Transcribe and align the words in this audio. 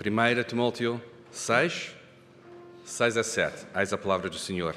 1 0.00 0.44
Timóteo 0.44 1.02
6, 1.32 1.92
6 2.84 3.16
a 3.16 3.24
7. 3.24 3.66
Eis 3.74 3.92
a 3.92 3.98
palavra 3.98 4.30
do 4.30 4.38
Senhor. 4.38 4.76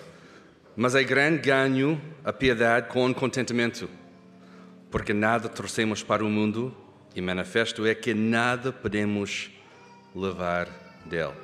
Mas 0.75 0.95
é 0.95 1.03
grande 1.03 1.43
ganho 1.43 2.01
a 2.25 2.33
piedade 2.33 2.87
com 2.87 3.13
contentamento, 3.13 3.87
porque 4.89 5.13
nada 5.13 5.47
trouxemos 5.47 6.01
para 6.01 6.25
o 6.25 6.29
mundo 6.29 6.75
e 7.15 7.21
manifesto 7.21 7.85
é 7.85 7.93
que 7.93 8.15
nada 8.15 8.71
podemos 8.71 9.51
levar 10.15 10.67
dele. 11.05 11.35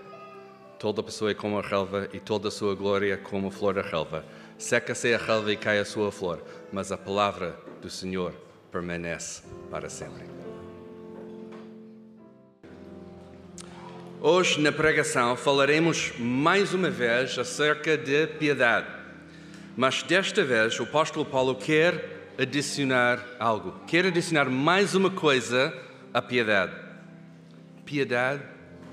Toda 0.79 1.03
pessoa 1.03 1.29
é 1.29 1.35
como 1.35 1.59
a 1.59 1.61
relva 1.61 2.09
e 2.11 2.19
toda 2.19 2.47
a 2.47 2.51
sua 2.51 2.73
glória 2.73 3.13
é 3.13 3.17
como 3.17 3.49
a 3.49 3.51
flor 3.51 3.75
da 3.75 3.83
relva. 3.83 4.25
Seca-se 4.57 5.13
a 5.13 5.19
relva 5.19 5.53
e 5.53 5.55
cai 5.55 5.77
a 5.77 5.85
sua 5.85 6.11
flor, 6.11 6.43
mas 6.73 6.91
a 6.91 6.97
palavra 6.97 7.55
do 7.79 7.91
Senhor 7.91 8.33
permanece 8.71 9.43
para 9.69 9.87
sempre. 9.87 10.36
Hoje, 14.19 14.59
na 14.59 14.71
pregação, 14.71 15.35
falaremos 15.35 16.11
mais 16.17 16.73
uma 16.73 16.89
vez 16.89 17.37
acerca 17.37 17.95
de 17.95 18.25
piedade. 18.25 18.87
Mas 19.75 20.01
desta 20.01 20.43
vez, 20.43 20.79
o 20.79 20.83
apóstolo 20.83 21.23
Paulo 21.23 21.53
quer 21.53 22.33
adicionar 22.35 23.23
algo, 23.39 23.75
quer 23.85 24.07
adicionar 24.07 24.49
mais 24.49 24.95
uma 24.95 25.11
coisa 25.11 25.71
à 26.11 26.19
piedade. 26.19 26.73
Piedade 27.85 28.41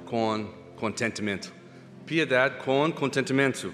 com 0.05 0.47
contentamento. 0.77 1.51
Piedade 2.05 2.63
com 2.63 2.93
contentamento. 2.93 3.73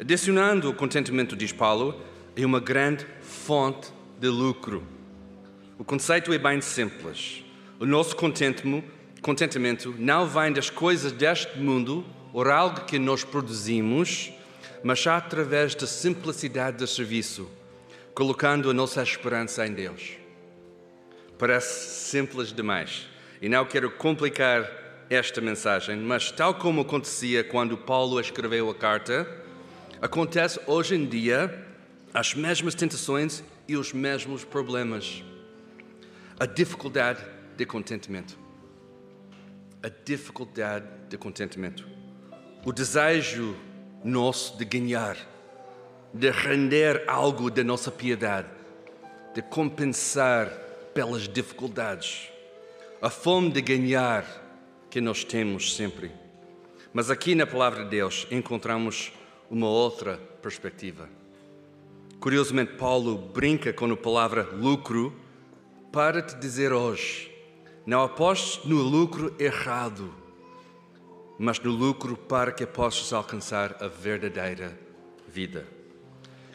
Adicionando 0.00 0.70
o 0.70 0.74
contentamento, 0.74 1.36
diz 1.36 1.52
Paulo, 1.52 2.00
é 2.34 2.46
uma 2.46 2.60
grande 2.60 3.06
fonte 3.20 3.92
de 4.18 4.28
lucro. 4.28 4.82
O 5.78 5.84
conceito 5.84 6.32
é 6.32 6.38
bem 6.38 6.62
simples. 6.62 7.44
O 7.78 7.84
nosso 7.84 8.16
contentamento 8.16 9.01
não 9.98 10.26
vem 10.26 10.52
das 10.52 10.68
coisas 10.68 11.12
deste 11.12 11.58
mundo 11.58 12.04
ou 12.32 12.48
algo 12.50 12.84
que 12.84 12.98
nós 12.98 13.22
produzimos, 13.22 14.32
mas 14.82 15.06
através 15.06 15.74
da 15.74 15.86
simplicidade 15.86 16.78
do 16.78 16.86
serviço, 16.86 17.48
colocando 18.14 18.70
a 18.70 18.74
nossa 18.74 19.02
esperança 19.02 19.66
em 19.66 19.72
Deus. 19.72 20.12
Parece 21.38 22.08
simples 22.10 22.52
demais 22.52 23.06
e 23.40 23.48
não 23.48 23.64
quero 23.64 23.90
complicar 23.90 24.70
esta 25.08 25.40
mensagem, 25.40 25.96
mas 25.96 26.30
tal 26.30 26.54
como 26.54 26.80
acontecia 26.80 27.44
quando 27.44 27.76
Paulo 27.76 28.20
escreveu 28.20 28.70
a 28.70 28.74
carta, 28.74 29.28
acontece 30.00 30.58
hoje 30.66 30.94
em 30.94 31.06
dia 31.06 31.66
as 32.12 32.34
mesmas 32.34 32.74
tentações 32.74 33.42
e 33.68 33.76
os 33.76 33.92
mesmos 33.92 34.44
problemas 34.44 35.22
a 36.42 36.46
dificuldade 36.46 37.24
de 37.56 37.64
contentamento. 37.64 38.41
A 39.82 39.88
dificuldade 40.04 40.86
de 41.08 41.18
contentamento. 41.18 41.84
O 42.64 42.72
desejo 42.72 43.56
nosso 44.04 44.56
de 44.56 44.64
ganhar, 44.64 45.16
de 46.14 46.30
render 46.30 47.02
algo 47.08 47.50
da 47.50 47.64
nossa 47.64 47.90
piedade, 47.90 48.48
de 49.34 49.42
compensar 49.42 50.48
pelas 50.94 51.26
dificuldades. 51.26 52.28
A 53.00 53.10
fome 53.10 53.50
de 53.50 53.60
ganhar 53.60 54.24
que 54.88 55.00
nós 55.00 55.24
temos 55.24 55.74
sempre. 55.74 56.12
Mas 56.92 57.10
aqui 57.10 57.34
na 57.34 57.46
palavra 57.46 57.82
de 57.82 57.90
Deus 57.90 58.26
encontramos 58.30 59.12
uma 59.50 59.66
outra 59.66 60.16
perspectiva. 60.40 61.08
Curiosamente, 62.20 62.74
Paulo 62.74 63.16
brinca 63.16 63.72
com 63.72 63.90
a 63.90 63.96
palavra 63.96 64.42
lucro 64.52 65.12
para 65.90 66.22
te 66.22 66.36
dizer 66.36 66.72
hoje: 66.72 67.31
não 67.84 68.02
apostes 68.02 68.64
no 68.64 68.76
lucro 68.76 69.34
errado, 69.38 70.14
mas 71.38 71.58
no 71.58 71.70
lucro 71.70 72.16
para 72.16 72.52
que 72.52 72.64
possas 72.64 73.12
alcançar 73.12 73.76
a 73.82 73.88
verdadeira 73.88 74.78
vida. 75.26 75.66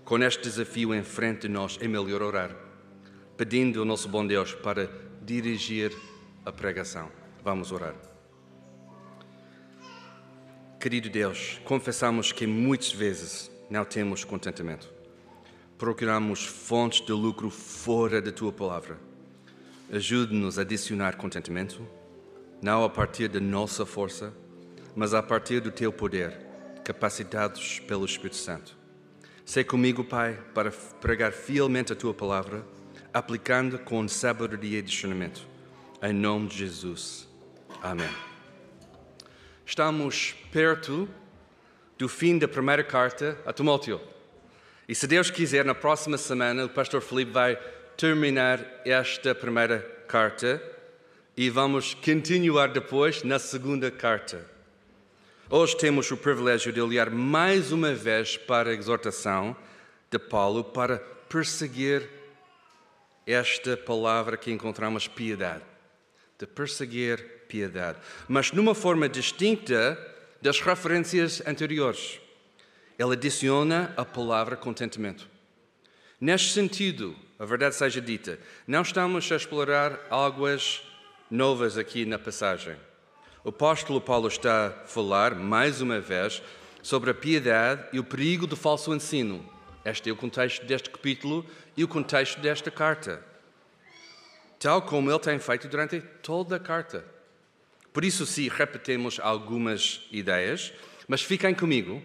Com 0.05 0.19
este 0.19 0.43
desafio 0.43 0.95
em 0.95 1.03
frente 1.03 1.41
de 1.41 1.49
nós, 1.49 1.77
é 1.81 1.87
melhor 1.87 2.21
orar, 2.21 2.55
pedindo 3.35 3.79
ao 3.79 3.85
nosso 3.85 4.07
bom 4.07 4.25
Deus 4.25 4.53
para 4.53 4.89
dirigir 5.21 5.93
a 6.45 6.51
pregação. 6.51 7.11
Vamos 7.43 7.73
orar. 7.73 7.95
Querido 10.79 11.09
Deus, 11.09 11.59
confessamos 11.65 12.31
que 12.31 12.47
muitas 12.47 12.93
vezes 12.93 13.51
não 13.69 13.83
temos 13.83 14.23
contentamento. 14.23 14.89
Procuramos 15.77 16.45
fontes 16.45 17.05
de 17.05 17.11
lucro 17.11 17.49
fora 17.49 18.21
da 18.21 18.31
tua 18.31 18.53
palavra 18.53 19.06
Ajude-nos 19.89 20.59
a 20.59 20.63
adicionar 20.63 21.15
contentamento, 21.15 21.87
não 22.61 22.83
a 22.83 22.89
partir 22.89 23.29
da 23.29 23.39
nossa 23.39 23.85
força, 23.85 24.33
mas 24.93 25.13
a 25.13 25.23
partir 25.23 25.61
do 25.61 25.71
teu 25.71 25.93
poder, 25.93 26.37
capacitados 26.83 27.79
pelo 27.79 28.03
Espírito 28.03 28.35
Santo. 28.35 28.75
Sei 29.45 29.63
comigo, 29.63 30.03
Pai, 30.03 30.37
para 30.53 30.71
pregar 30.71 31.31
fielmente 31.31 31.93
a 31.93 31.95
tua 31.95 32.13
palavra, 32.13 32.65
aplicando 33.13 33.79
com 33.79 34.05
sabedoria 34.09 34.79
e 34.79 34.81
discernimento. 34.81 35.47
Em 36.03 36.11
nome 36.11 36.49
de 36.49 36.57
Jesus. 36.57 37.25
Amém. 37.81 38.09
Estamos 39.65 40.35
perto 40.51 41.07
do 41.97 42.09
fim 42.09 42.37
da 42.37 42.47
primeira 42.47 42.83
carta 42.83 43.37
a 43.45 43.53
Timóteo. 43.53 44.01
E 44.85 44.93
se 44.93 45.07
Deus 45.07 45.31
quiser, 45.31 45.63
na 45.63 45.73
próxima 45.73 46.17
semana, 46.17 46.65
o 46.65 46.69
pastor 46.69 47.01
Felipe 47.01 47.31
vai 47.31 47.57
terminar 47.97 48.63
esta 48.85 49.33
primeira 49.33 49.79
carta 50.07 50.61
e 51.35 51.49
vamos 51.49 51.95
continuar 51.95 52.67
depois 52.67 53.23
na 53.23 53.39
segunda 53.39 53.89
carta. 53.89 54.45
Hoje 55.49 55.75
temos 55.77 56.11
o 56.11 56.15
privilégio 56.15 56.71
de 56.71 56.79
olhar 56.79 57.09
mais 57.09 57.71
uma 57.71 57.95
vez 57.95 58.37
para 58.37 58.69
a 58.69 58.73
exortação 58.73 59.57
de 60.11 60.19
Paulo 60.19 60.63
para 60.63 60.99
perseguir 61.27 62.07
esta 63.25 63.75
palavra 63.75 64.37
que 64.37 64.51
encontramos 64.51 65.07
piedade. 65.07 65.63
De 66.37 66.45
perseguir 66.45 67.17
piedade. 67.47 67.97
Mas 68.27 68.51
numa 68.51 68.75
forma 68.75 69.09
distinta 69.09 69.97
das 70.39 70.61
referências 70.61 71.41
anteriores. 71.47 72.19
Ele 72.99 73.13
adiciona 73.13 73.91
a 73.97 74.05
palavra 74.05 74.55
contentamento. 74.55 75.27
Neste 76.21 76.53
sentido, 76.53 77.15
a 77.39 77.45
verdade 77.45 77.75
seja 77.75 78.01
dita, 78.01 78.39
não 78.65 78.81
estamos 78.81 79.31
a 79.31 79.35
explorar 79.35 79.99
águas 80.09 80.81
novas 81.29 81.77
aqui 81.77 82.05
na 82.05 82.17
passagem. 82.17 82.75
O 83.43 83.49
apóstolo 83.49 84.01
Paulo 84.01 84.27
está 84.27 84.67
a 84.67 84.71
falar, 84.87 85.35
mais 85.35 85.79
uma 85.79 85.99
vez, 85.99 86.41
sobre 86.81 87.11
a 87.11 87.13
piedade 87.13 87.85
e 87.93 87.99
o 87.99 88.03
perigo 88.03 88.47
do 88.47 88.55
falso 88.55 88.93
ensino. 88.93 89.45
Este 89.85 90.09
é 90.09 90.13
o 90.13 90.15
contexto 90.15 90.65
deste 90.65 90.89
capítulo 90.89 91.45
e 91.75 91.83
o 91.83 91.87
contexto 91.87 92.41
desta 92.41 92.71
carta. 92.71 93.23
Tal 94.59 94.81
como 94.81 95.11
ele 95.11 95.19
tem 95.19 95.37
feito 95.37 95.67
durante 95.67 96.01
toda 96.01 96.55
a 96.55 96.59
carta. 96.59 97.05
Por 97.93 98.03
isso, 98.03 98.25
se 98.25 98.49
repetimos 98.49 99.19
algumas 99.19 100.07
ideias, 100.11 100.73
mas 101.07 101.21
fiquem 101.21 101.53
comigo, 101.53 102.01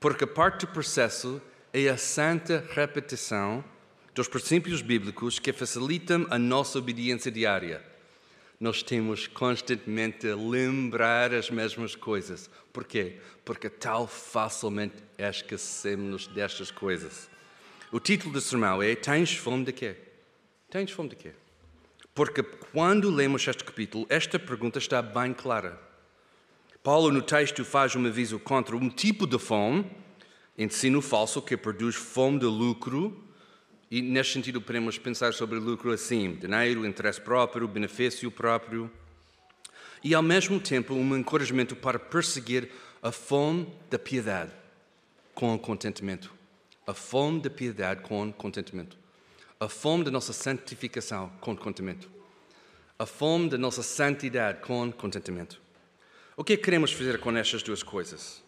porque 0.00 0.24
a 0.24 0.26
parte 0.26 0.66
do 0.66 0.72
processo 0.72 1.40
é 1.72 1.88
a 1.88 1.96
santa 1.96 2.64
repetição 2.74 3.64
dos 4.16 4.28
princípios 4.28 4.80
bíblicos 4.80 5.38
que 5.38 5.52
facilitam 5.52 6.26
a 6.30 6.38
nossa 6.38 6.78
obediência 6.78 7.30
diária. 7.30 7.84
Nós 8.58 8.82
temos 8.82 9.26
constantemente 9.26 10.26
lembrar 10.28 11.34
as 11.34 11.50
mesmas 11.50 11.94
coisas. 11.94 12.48
Porquê? 12.72 13.18
Porque 13.44 13.68
tal 13.68 14.06
facilmente 14.06 14.94
esquecemos 15.18 16.26
destas 16.28 16.70
coisas. 16.70 17.28
O 17.92 18.00
título 18.00 18.32
do 18.32 18.40
sermão 18.40 18.82
é 18.82 18.94
Tens 18.94 19.36
fome 19.36 19.66
de 19.66 19.72
quê? 19.74 19.96
Tens 20.70 20.90
fome 20.90 21.10
de 21.10 21.16
quê? 21.16 21.32
Porque 22.14 22.42
quando 22.42 23.10
lemos 23.10 23.46
este 23.46 23.64
capítulo, 23.64 24.06
esta 24.08 24.38
pergunta 24.38 24.78
está 24.78 25.02
bem 25.02 25.34
clara. 25.34 25.78
Paulo, 26.82 27.12
no 27.12 27.20
texto, 27.20 27.66
faz 27.66 27.94
um 27.94 28.06
aviso 28.06 28.38
contra 28.38 28.74
um 28.76 28.88
tipo 28.88 29.26
de 29.26 29.38
fome, 29.38 29.84
ensino 30.56 31.02
falso 31.02 31.42
que 31.42 31.54
produz 31.54 31.94
fome 31.94 32.38
de 32.38 32.46
lucro 32.46 33.25
e 33.90 34.02
neste 34.02 34.32
sentido 34.32 34.60
podemos 34.60 34.98
pensar 34.98 35.32
sobre 35.32 35.58
lucro 35.58 35.92
assim: 35.92 36.34
dinheiro, 36.34 36.86
interesse 36.86 37.20
próprio, 37.20 37.68
benefício 37.68 38.30
próprio. 38.30 38.90
E 40.02 40.14
ao 40.14 40.22
mesmo 40.22 40.60
tempo 40.60 40.94
um 40.94 41.16
encorajamento 41.16 41.74
para 41.74 41.98
perseguir 41.98 42.70
a 43.02 43.12
fome 43.12 43.66
da 43.90 43.98
piedade 43.98 44.52
com 45.34 45.58
contentamento. 45.58 46.32
A 46.86 46.94
fome 46.94 47.40
da 47.40 47.50
piedade 47.50 48.02
com 48.02 48.32
contentamento. 48.32 48.96
A 49.58 49.68
fome 49.68 50.04
da 50.04 50.10
nossa 50.10 50.32
santificação 50.32 51.30
com 51.40 51.56
contentamento. 51.56 52.08
A 52.98 53.06
fome 53.06 53.48
da 53.48 53.58
nossa 53.58 53.82
santidade 53.82 54.60
com 54.60 54.90
contentamento. 54.92 55.60
O 56.36 56.44
que 56.44 56.52
é 56.52 56.56
que 56.56 56.62
queremos 56.62 56.92
fazer 56.92 57.18
com 57.18 57.36
estas 57.36 57.62
duas 57.62 57.82
coisas? 57.82 58.45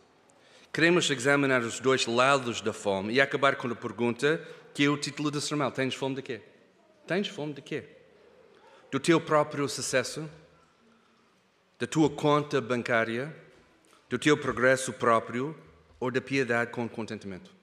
Queremos 0.73 1.11
examinar 1.11 1.63
os 1.63 1.81
dois 1.81 2.07
lados 2.07 2.61
da 2.61 2.73
fome 2.73 3.15
e 3.15 3.21
acabar 3.21 3.57
com 3.57 3.69
a 3.69 3.75
pergunta 3.75 4.41
que 4.75 4.85
é 4.85 4.89
o 4.89 4.97
título 4.97 5.31
do 5.31 5.41
sermão. 5.41 5.71
Tens 5.71 5.95
fome 5.95 6.17
de 6.17 6.23
quê? 6.23 6.41
Tens 7.07 7.29
fome 7.29 7.55
de 7.55 7.63
quê? 7.63 7.85
Do 8.91 9.01
teu 9.01 9.21
próprio 9.21 9.69
sucesso? 9.69 10.29
da 11.79 11.87
tua 11.87 12.11
conta 12.11 12.61
bancária, 12.61 13.35
do 14.09 14.19
teu 14.19 14.37
progresso 14.37 14.93
próprio 14.93 15.57
ou 16.01 16.11
da 16.11 16.21
piedade 16.21 16.73
com 16.73 16.89
contentamento. 16.89 17.55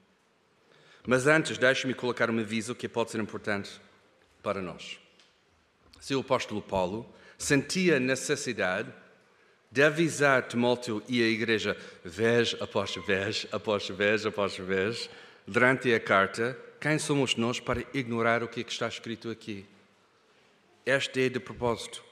Mas 1.06 1.26
antes, 1.26 1.58
deixe-me 1.58 1.92
colocar 1.92 2.30
um 2.30 2.38
aviso 2.38 2.74
que 2.74 2.88
pode 2.88 3.10
ser 3.10 3.20
importante 3.20 3.78
para 4.42 4.62
nós. 4.62 4.98
Se 6.00 6.14
o 6.14 6.20
apóstolo 6.20 6.62
Paulo 6.62 7.06
sentia 7.36 8.00
necessidade 8.00 8.90
de 9.76 9.82
avisar 9.82 10.44
Timóteo 10.44 11.02
e 11.06 11.22
a 11.22 11.26
igreja, 11.26 11.76
vez 12.02 12.56
após 12.60 12.96
vez, 12.96 13.46
após 13.52 13.86
vez, 13.86 14.24
após 14.24 14.56
vez, 14.56 15.10
durante 15.46 15.92
a 15.92 16.00
carta, 16.00 16.56
quem 16.80 16.98
somos 16.98 17.36
nós 17.36 17.60
para 17.60 17.84
ignorar 17.92 18.42
o 18.42 18.48
que, 18.48 18.60
é 18.60 18.64
que 18.64 18.72
está 18.72 18.88
escrito 18.88 19.28
aqui? 19.28 19.66
Este 20.86 21.26
é 21.26 21.28
de 21.28 21.38
propósito. 21.38 22.02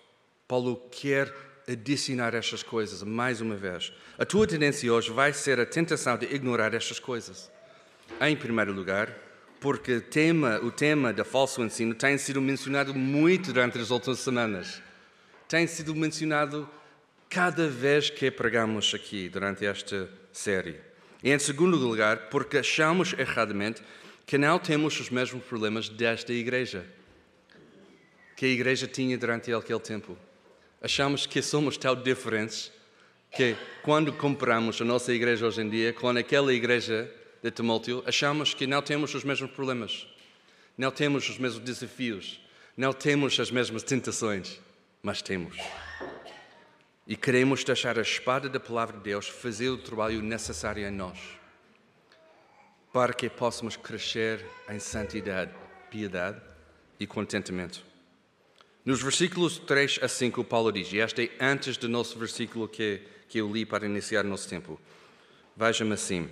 Paulo 0.46 0.76
quer 0.90 1.34
adicionar 1.66 2.34
estas 2.34 2.62
coisas 2.62 3.02
mais 3.02 3.40
uma 3.40 3.56
vez. 3.56 3.94
A 4.18 4.26
tua 4.26 4.46
tendência 4.46 4.92
hoje 4.92 5.10
vai 5.10 5.32
ser 5.32 5.58
a 5.58 5.64
tentação 5.64 6.18
de 6.18 6.26
ignorar 6.26 6.74
estas 6.74 6.98
coisas. 6.98 7.50
Em 8.20 8.36
primeiro 8.36 8.74
lugar, 8.74 9.08
porque 9.58 10.00
tema, 10.00 10.60
o 10.62 10.70
tema 10.70 11.14
da 11.14 11.24
falso 11.24 11.64
ensino 11.64 11.94
tem 11.94 12.18
sido 12.18 12.42
mencionado 12.42 12.92
muito 12.92 13.54
durante 13.54 13.78
as 13.78 13.90
últimas 13.90 14.18
semanas. 14.18 14.82
Tem 15.48 15.66
sido 15.66 15.94
mencionado 15.94 16.68
cada 17.34 17.66
vez 17.66 18.10
que 18.10 18.30
pregamos 18.30 18.94
aqui 18.94 19.28
durante 19.28 19.66
esta 19.66 20.08
série. 20.32 20.76
E 21.20 21.32
em 21.32 21.38
segundo 21.40 21.76
lugar, 21.76 22.28
porque 22.28 22.58
achamos 22.58 23.12
erradamente 23.12 23.82
que 24.24 24.38
não 24.38 24.56
temos 24.56 25.00
os 25.00 25.10
mesmos 25.10 25.42
problemas 25.42 25.88
desta 25.88 26.32
igreja 26.32 26.86
que 28.36 28.46
a 28.46 28.48
igreja 28.48 28.86
tinha 28.86 29.18
durante 29.18 29.52
aquele 29.52 29.80
tempo. 29.80 30.16
Achamos 30.80 31.26
que 31.26 31.42
somos 31.42 31.76
tão 31.76 32.00
diferentes 32.00 32.70
que 33.32 33.56
quando 33.82 34.12
comparamos 34.12 34.80
a 34.80 34.84
nossa 34.84 35.12
igreja 35.12 35.44
hoje 35.44 35.60
em 35.60 35.68
dia 35.68 35.92
com 35.92 36.08
aquela 36.10 36.54
igreja 36.54 37.12
de 37.42 37.50
Timóteo, 37.50 38.04
achamos 38.06 38.54
que 38.54 38.64
não 38.64 38.80
temos 38.80 39.12
os 39.12 39.24
mesmos 39.24 39.50
problemas, 39.50 40.06
não 40.78 40.92
temos 40.92 41.28
os 41.28 41.36
mesmos 41.36 41.64
desafios, 41.64 42.40
não 42.76 42.92
temos 42.92 43.40
as 43.40 43.50
mesmas 43.50 43.82
tentações, 43.82 44.60
mas 45.02 45.20
temos. 45.20 45.56
E 47.06 47.16
queremos 47.16 47.62
deixar 47.62 47.98
a 47.98 48.02
espada 48.02 48.48
da 48.48 48.58
palavra 48.58 48.96
de 48.96 49.02
Deus 49.02 49.28
fazer 49.28 49.68
o 49.68 49.76
trabalho 49.76 50.22
necessário 50.22 50.86
em 50.86 50.90
nós, 50.90 51.18
para 52.92 53.12
que 53.12 53.28
possamos 53.28 53.76
crescer 53.76 54.44
em 54.70 54.78
santidade, 54.78 55.52
piedade 55.90 56.40
e 56.98 57.06
contentamento. 57.06 57.84
Nos 58.84 59.02
versículos 59.02 59.58
3 59.58 60.00
a 60.02 60.08
5, 60.08 60.44
Paulo 60.44 60.72
diz, 60.72 60.92
e 60.92 60.98
este 60.98 61.30
é 61.38 61.44
antes 61.44 61.76
do 61.76 61.88
nosso 61.88 62.18
versículo 62.18 62.68
que, 62.68 63.02
que 63.28 63.38
eu 63.38 63.52
li 63.52 63.66
para 63.66 63.86
iniciar 63.86 64.24
nosso 64.24 64.48
tempo. 64.48 64.80
Veja-me 65.56 65.92
assim: 65.92 66.28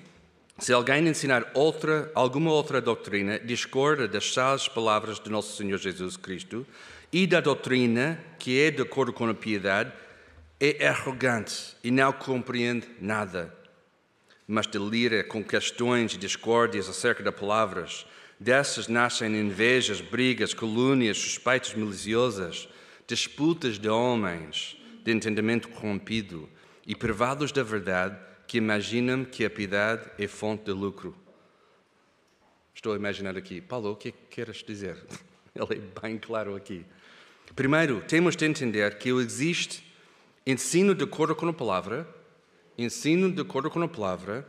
se 0.59 0.73
alguém 0.73 1.07
ensinar 1.09 1.51
outra, 1.55 2.11
alguma 2.15 2.51
outra 2.53 2.81
doutrina, 2.81 3.39
discorda 3.39 4.07
das 4.07 4.33
sábias 4.33 4.69
palavras 4.69 5.19
de 5.19 5.31
nosso 5.31 5.57
Senhor 5.57 5.79
Jesus 5.79 6.17
Cristo 6.17 6.67
e 7.13 7.27
da 7.27 7.41
doutrina 7.41 8.23
que 8.39 8.61
é 8.61 8.71
de 8.71 8.83
acordo 8.83 9.13
com 9.13 9.29
a 9.29 9.35
piedade, 9.35 9.93
é 10.65 10.89
arrogante 10.89 11.77
e 11.83 11.91
não 11.91 12.13
compreende 12.13 12.87
nada, 13.01 13.53
mas 14.47 14.67
delira 14.67 15.25
com 15.25 15.43
questões 15.43 16.15
e 16.15 16.19
discórdias 16.19 16.89
acerca 16.89 17.23
das 17.23 17.35
palavras 17.35 18.07
Dessas 18.43 18.89
nascem 18.89 19.37
invejas, 19.37 20.01
brigas, 20.01 20.53
calúnias, 20.53 21.17
suspeitas 21.17 21.75
maliciosas, 21.75 22.69
disputas 23.07 23.79
de 23.79 23.89
homens, 23.89 24.77
de 25.05 25.13
entendimento 25.13 25.69
corrompido 25.69 26.51
e 26.85 26.97
privados 26.97 27.53
da 27.53 27.63
verdade, 27.63 28.19
que 28.49 28.59
imaginam 28.59 29.25
que 29.25 29.45
a 29.45 29.51
piedade 29.51 30.11
é 30.19 30.27
fonte 30.27 30.65
de 30.65 30.73
lucro. 30.73 31.15
Estou 32.75 32.95
a 32.95 32.97
imaginar 32.97 33.37
aqui. 33.37 33.61
Paulo, 33.61 33.93
o 33.93 33.97
que 33.97 34.09
é 34.09 34.11
que 34.11 34.27
queres 34.29 34.57
dizer? 34.65 34.97
Ele 35.55 35.75
é 35.75 36.01
bem 36.01 36.19
claro 36.19 36.57
aqui. 36.57 36.85
Primeiro, 37.55 38.01
temos 38.09 38.35
de 38.35 38.45
entender 38.45 38.99
que 38.99 39.11
existe 39.11 39.85
ensino 40.47 40.95
de 40.95 41.05
acordo 41.05 41.35
com 41.35 41.49
a 41.49 41.53
palavra, 41.53 42.07
ensino 42.77 43.31
de 43.31 43.41
acordo 43.41 43.71
com 43.71 43.83
a 43.83 43.89
palavra, 43.89 44.47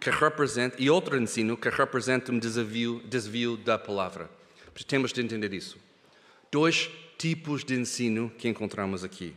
que 0.00 0.10
representa, 0.10 0.76
e 0.78 0.88
outro 0.90 1.16
ensino 1.16 1.56
que 1.56 1.68
representa 1.68 2.32
um 2.32 2.38
desvio, 2.38 3.02
desvio 3.04 3.56
da 3.56 3.78
palavra. 3.78 4.30
Temos 4.86 5.12
de 5.12 5.20
entender 5.20 5.52
isso. 5.52 5.76
Dois 6.52 6.88
tipos 7.16 7.64
de 7.64 7.74
ensino 7.74 8.30
que 8.38 8.48
encontramos 8.48 9.02
aqui. 9.02 9.34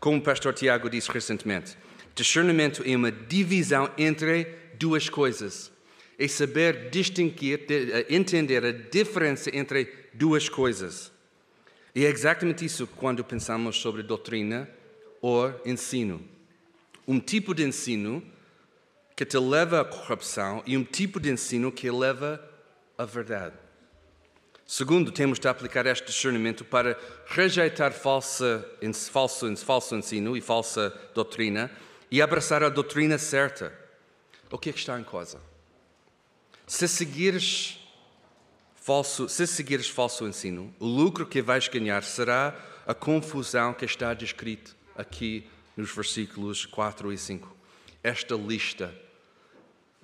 Como 0.00 0.18
o 0.18 0.22
pastor 0.22 0.52
Tiago 0.52 0.90
disse 0.90 1.10
recentemente, 1.10 1.76
discernimento 2.14 2.82
é 2.84 2.96
uma 2.96 3.12
divisão 3.12 3.90
entre 3.96 4.46
duas 4.74 5.08
coisas. 5.08 5.70
É 6.18 6.26
saber 6.26 6.90
distinguir, 6.90 7.66
entender 8.08 8.64
a 8.64 8.72
diferença 8.72 9.56
entre 9.56 9.88
duas 10.12 10.48
coisas. 10.48 11.12
E 11.94 12.04
é 12.04 12.08
exatamente 12.08 12.64
isso 12.64 12.86
quando 12.86 13.24
pensamos 13.24 13.76
sobre 13.76 14.02
doutrina 14.02 14.68
ou 15.26 15.58
ensino. 15.64 16.20
Um 17.08 17.18
tipo 17.18 17.54
de 17.54 17.64
ensino 17.64 18.22
que 19.16 19.24
te 19.24 19.38
leva 19.38 19.80
à 19.80 19.84
corrupção 19.84 20.62
e 20.66 20.76
um 20.76 20.84
tipo 20.84 21.18
de 21.18 21.30
ensino 21.30 21.72
que 21.72 21.90
leva 21.90 22.46
à 22.98 23.06
verdade. 23.06 23.56
Segundo, 24.66 25.10
temos 25.10 25.38
de 25.38 25.48
aplicar 25.48 25.86
este 25.86 26.04
discernimento 26.04 26.62
para 26.62 26.98
rejeitar 27.26 27.94
falsa, 27.94 28.70
falso, 29.10 29.56
falso 29.56 29.96
ensino 29.96 30.36
e 30.36 30.42
falsa 30.42 30.92
doutrina 31.14 31.70
e 32.10 32.20
abraçar 32.20 32.62
a 32.62 32.68
doutrina 32.68 33.16
certa. 33.16 33.72
O 34.50 34.58
que 34.58 34.68
é 34.68 34.72
que 34.74 34.78
está 34.78 35.00
em 35.00 35.04
causa? 35.04 35.40
Se 36.66 36.86
seguires 36.86 37.80
falso, 38.74 39.26
se 39.30 39.46
seguires 39.46 39.88
falso 39.88 40.28
ensino, 40.28 40.74
o 40.78 40.84
lucro 40.84 41.24
que 41.24 41.40
vais 41.40 41.66
ganhar 41.66 42.02
será 42.04 42.54
a 42.86 42.92
confusão 42.92 43.72
que 43.72 43.86
está 43.86 44.12
descrito 44.12 44.83
aqui 44.96 45.46
nos 45.76 45.94
versículos 45.94 46.66
4 46.66 47.12
e 47.12 47.18
5. 47.18 47.56
Esta 48.02 48.34
lista 48.34 48.94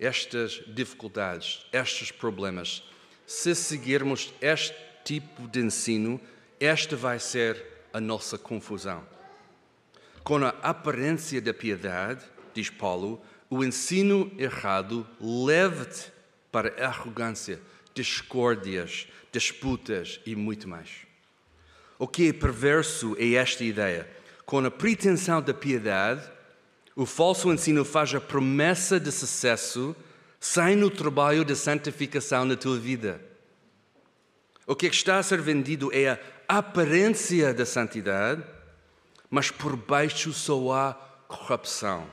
estas 0.00 0.62
dificuldades, 0.66 1.66
estes 1.70 2.10
problemas, 2.10 2.82
se 3.26 3.54
seguirmos 3.54 4.32
este 4.40 4.74
tipo 5.04 5.46
de 5.46 5.60
ensino, 5.60 6.18
esta 6.58 6.96
vai 6.96 7.18
ser 7.18 7.62
a 7.92 8.00
nossa 8.00 8.38
confusão. 8.38 9.06
Com 10.24 10.38
a 10.38 10.48
aparência 10.62 11.40
da 11.40 11.52
piedade, 11.52 12.24
diz 12.54 12.70
Paulo, 12.70 13.20
o 13.50 13.62
ensino 13.62 14.32
errado 14.38 15.06
leva-te 15.20 16.10
para 16.50 16.82
arrogância, 16.84 17.60
discórdias, 17.94 19.06
disputas 19.30 20.18
e 20.24 20.34
muito 20.34 20.66
mais. 20.66 20.88
O 21.98 22.08
que 22.08 22.28
é 22.28 22.32
perverso 22.32 23.14
é 23.18 23.34
esta 23.34 23.62
ideia. 23.62 24.08
Com 24.50 24.66
a 24.66 24.70
pretensão 24.70 25.40
da 25.40 25.54
piedade, 25.54 26.28
o 26.96 27.06
falso 27.06 27.52
ensino 27.52 27.84
faz 27.84 28.12
a 28.16 28.20
promessa 28.20 28.98
de 28.98 29.12
sucesso 29.12 29.94
sem 30.40 30.82
o 30.82 30.90
trabalho 30.90 31.44
de 31.44 31.54
santificação 31.54 32.44
na 32.44 32.56
tua 32.56 32.76
vida. 32.76 33.20
O 34.66 34.74
que 34.74 34.88
está 34.88 35.18
a 35.18 35.22
ser 35.22 35.40
vendido 35.40 35.88
é 35.94 36.18
a 36.48 36.58
aparência 36.58 37.54
da 37.54 37.64
santidade, 37.64 38.42
mas 39.30 39.52
por 39.52 39.76
baixo 39.76 40.32
só 40.32 40.72
há 40.72 40.94
corrupção. 41.28 42.04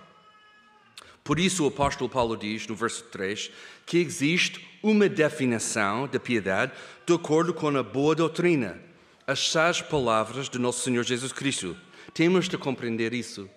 Por 1.24 1.40
isso 1.40 1.64
o 1.64 1.70
apóstolo 1.70 2.08
Paulo 2.08 2.38
diz 2.38 2.68
no 2.68 2.76
verso 2.76 3.04
3 3.06 3.50
que 3.84 3.98
existe 3.98 4.64
uma 4.84 5.10
definição 5.10 6.08
da 6.08 6.20
piedade 6.20 6.72
de 7.04 7.16
acordo 7.16 7.52
com 7.52 7.76
a 7.76 7.82
boa 7.82 8.14
doutrina, 8.14 8.80
as 9.26 9.50
sás 9.50 9.82
palavras 9.82 10.48
de 10.48 10.60
nosso 10.60 10.84
Senhor 10.84 11.02
Jesus 11.02 11.32
Cristo. 11.32 11.76
Temos 12.18 12.50
de 12.50 12.58
compreender 12.58 13.14
isso. 13.14 13.48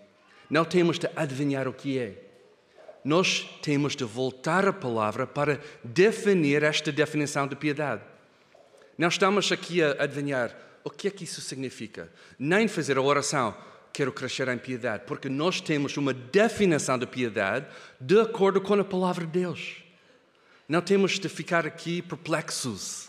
Não 0.51 0.67
temos 0.67 0.99
de 0.99 1.09
adivinhar 1.17 1.67
o 1.67 1.73
que 1.73 1.99
é. 1.99 2.23
Nós 3.03 3.49
temos 3.63 3.97
de 3.97 4.05
voltar 4.05 4.69
à 4.69 4.73
palavra 4.73 5.27
para 5.27 5.59
definir 5.83 6.63
esta 6.63 6.93
definição 6.93 7.49
de 7.49 7.57
piedade. 7.57 8.03
Não 8.99 9.09
estamos 9.09 9.51
aqui 9.51 9.83
a 9.83 9.93
adivinhar 10.03 10.55
o 10.85 10.91
que 10.91 11.09
é 11.09 11.11
que 11.11 11.25
isso 11.25 11.41
significa, 11.41 12.13
nem 12.39 12.69
fazer 12.69 12.99
a 12.99 13.01
oração, 13.01 13.57
quero 13.95 14.13
crescer 14.13 14.47
em 14.49 14.59
piedade, 14.59 15.05
porque 15.07 15.31
nós 15.31 15.63
temos 15.63 15.97
uma 15.97 16.13
definição 16.13 16.99
de 16.99 17.07
piedade 17.07 17.65
de 17.99 18.21
acordo 18.21 18.61
com 18.61 18.75
a 18.75 18.85
palavra 18.85 19.25
de 19.25 19.41
Deus. 19.41 19.77
Não 20.69 20.83
temos 20.83 21.19
de 21.19 21.31
ficar 21.31 21.67
aqui 21.67 22.03
perplexos. 22.03 23.09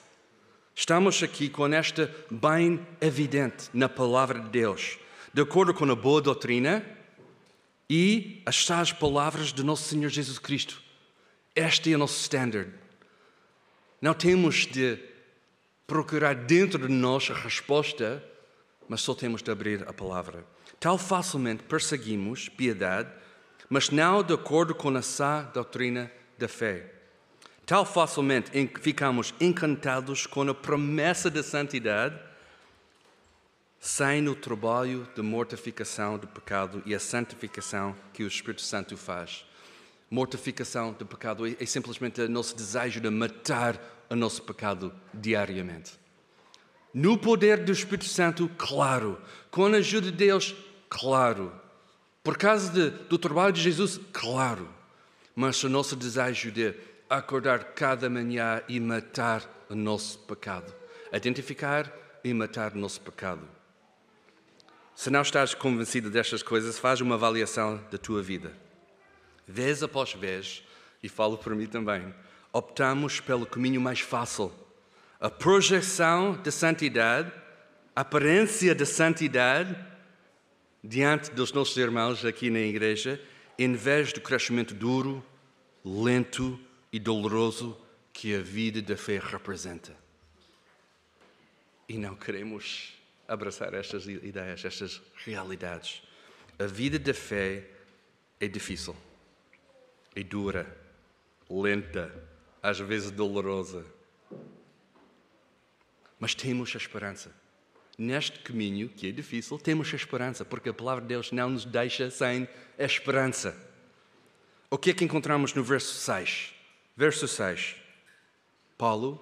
Estamos 0.73 1.21
aqui 1.21 1.49
com 1.49 1.67
esta 1.67 2.09
bem 2.31 2.79
evidente 3.01 3.69
na 3.73 3.89
palavra 3.89 4.39
de 4.39 4.47
Deus, 4.47 4.97
de 5.33 5.41
acordo 5.41 5.73
com 5.73 5.89
a 5.89 5.95
boa 5.95 6.21
doutrina 6.21 6.85
e 7.89 8.41
as 8.45 8.65
sás 8.65 8.91
palavras 8.91 9.53
de 9.53 9.63
nosso 9.63 9.83
Senhor 9.83 10.09
Jesus 10.09 10.37
Cristo. 10.37 10.81
Este 11.55 11.91
é 11.91 11.95
o 11.95 11.99
nosso 11.99 12.19
standard. 12.19 12.71
Não 14.01 14.13
temos 14.13 14.65
de 14.65 14.97
procurar 15.87 16.35
dentro 16.35 16.87
de 16.87 16.93
nós 16.93 17.29
a 17.29 17.33
resposta, 17.33 18.23
mas 18.89 19.01
só 19.01 19.13
temos 19.13 19.41
de 19.41 19.51
abrir 19.51 19.87
a 19.87 19.93
palavra. 19.93 20.45
Tal 20.79 20.97
facilmente 20.97 21.63
perseguimos 21.63 22.49
piedade, 22.49 23.09
mas 23.69 23.89
não 23.89 24.23
de 24.23 24.33
acordo 24.33 24.75
com 24.75 24.89
a 24.95 25.01
sã 25.01 25.49
doutrina 25.53 26.11
da 26.37 26.47
fé. 26.47 26.91
Tal 27.65 27.85
facilmente 27.85 28.51
ficamos 28.81 29.33
encantados 29.39 30.25
com 30.25 30.49
a 30.49 30.53
promessa 30.53 31.29
da 31.29 31.43
santidade, 31.43 32.19
sem 33.83 34.29
o 34.29 34.35
trabalho 34.35 35.07
de 35.15 35.23
mortificação 35.23 36.15
do 36.15 36.27
pecado 36.27 36.83
e 36.85 36.93
a 36.93 36.99
santificação 36.99 37.95
que 38.13 38.23
o 38.23 38.27
Espírito 38.27 38.61
Santo 38.61 38.95
faz. 38.95 39.43
Mortificação 40.07 40.93
do 40.93 41.03
pecado 41.03 41.47
é 41.47 41.65
simplesmente 41.65 42.21
o 42.21 42.29
nosso 42.29 42.55
desejo 42.55 43.01
de 43.01 43.09
matar 43.09 44.05
o 44.07 44.15
nosso 44.15 44.43
pecado 44.43 44.93
diariamente. 45.11 45.93
No 46.93 47.17
poder 47.17 47.63
do 47.63 47.71
Espírito 47.71 48.05
Santo, 48.05 48.51
claro. 48.55 49.19
Com 49.49 49.65
a 49.65 49.77
ajuda 49.77 50.11
de 50.11 50.17
Deus, 50.17 50.55
claro. 50.87 51.51
Por 52.23 52.37
causa 52.37 52.71
de, 52.71 52.91
do 53.07 53.17
trabalho 53.17 53.51
de 53.51 53.61
Jesus, 53.61 53.99
claro. 54.13 54.69
Mas 55.35 55.63
o 55.63 55.69
nosso 55.69 55.95
desejo 55.95 56.51
de 56.51 56.75
acordar 57.09 57.73
cada 57.73 58.07
manhã 58.11 58.61
e 58.69 58.79
matar 58.79 59.65
o 59.69 59.73
nosso 59.73 60.19
pecado. 60.19 60.71
Identificar 61.11 61.91
e 62.23 62.31
matar 62.31 62.73
o 62.73 62.77
nosso 62.77 63.01
pecado. 63.01 63.60
Se 64.95 65.09
não 65.09 65.21
estás 65.21 65.53
convencido 65.53 66.09
destas 66.09 66.43
coisas, 66.43 66.77
faz 66.77 67.01
uma 67.01 67.15
avaliação 67.15 67.83
da 67.89 67.97
tua 67.97 68.21
vida. 68.21 68.53
Vez 69.47 69.81
após 69.81 70.13
vez, 70.13 70.63
e 71.01 71.09
falo 71.09 71.37
por 71.37 71.55
mim 71.55 71.65
também, 71.65 72.13
optamos 72.53 73.19
pelo 73.19 73.45
caminho 73.45 73.81
mais 73.81 73.99
fácil. 73.99 74.51
A 75.19 75.29
projeção 75.29 76.33
da 76.41 76.51
santidade, 76.51 77.31
a 77.95 78.01
aparência 78.01 78.75
da 78.75 78.85
santidade 78.85 79.75
diante 80.83 81.31
dos 81.31 81.51
nossos 81.51 81.77
irmãos 81.77 82.25
aqui 82.25 82.49
na 82.49 82.59
igreja, 82.59 83.21
em 83.57 83.73
vez 83.73 84.11
do 84.11 84.21
crescimento 84.21 84.73
duro, 84.73 85.23
lento 85.83 86.59
e 86.91 86.99
doloroso 86.99 87.77
que 88.11 88.35
a 88.35 88.41
vida 88.41 88.81
da 88.81 88.97
fé 88.97 89.19
representa. 89.19 89.95
E 91.87 91.97
não 91.97 92.15
queremos 92.15 93.00
abraçar 93.31 93.73
estas 93.73 94.05
ideias, 94.07 94.65
estas 94.65 95.01
realidades. 95.25 96.03
A 96.59 96.65
vida 96.65 96.99
da 96.99 97.13
fé 97.13 97.65
é 98.39 98.47
difícil, 98.47 98.95
é 100.13 100.21
dura, 100.21 100.67
lenta, 101.49 102.13
às 102.61 102.77
vezes 102.79 103.09
dolorosa. 103.09 103.85
Mas 106.19 106.35
temos 106.35 106.75
a 106.75 106.77
esperança. 106.77 107.33
Neste 107.97 108.39
caminho, 108.39 108.89
que 108.89 109.07
é 109.07 109.11
difícil, 109.11 109.57
temos 109.57 109.91
a 109.93 109.95
esperança, 109.95 110.43
porque 110.43 110.69
a 110.69 110.73
palavra 110.73 111.01
de 111.01 111.07
Deus 111.07 111.31
não 111.31 111.51
nos 111.51 111.65
deixa 111.65 112.09
sem 112.11 112.47
a 112.77 112.83
esperança. 112.83 113.55
O 114.69 114.77
que 114.77 114.89
é 114.89 114.93
que 114.93 115.05
encontramos 115.05 115.53
no 115.53 115.63
verso 115.63 115.93
6? 115.93 116.53
Verso 116.97 117.27
6. 117.27 117.75
Paulo, 118.77 119.19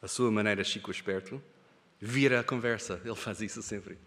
a 0.00 0.08
sua 0.08 0.30
maneira 0.30 0.64
chico 0.64 0.90
esperto, 0.90 1.42
vira 2.00 2.40
a 2.40 2.44
conversa. 2.44 3.00
Ele 3.04 3.14
faz 3.14 3.40
isso 3.40 3.62
sempre. 3.62 3.98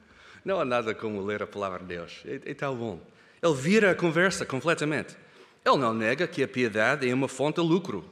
Não 0.44 0.60
há 0.60 0.66
nada 0.66 0.94
como 0.94 1.22
ler 1.22 1.44
a 1.44 1.48
palavra 1.48 1.80
de 1.80 1.86
Deus. 1.86 2.22
É, 2.26 2.52
é 2.52 2.54
tão 2.54 2.76
bom. 2.76 3.00
Ele 3.42 3.54
vira 3.54 3.92
a 3.92 3.96
conversa 3.96 4.46
completamente. 4.46 5.16
Ele 5.66 5.78
não 5.78 5.94
nega 5.94 6.28
que 6.28 6.44
a 6.44 6.48
piedade 6.48 7.10
é 7.10 7.14
uma 7.14 7.28
fonte 7.28 7.62
de 7.62 7.68
lucro, 7.68 8.04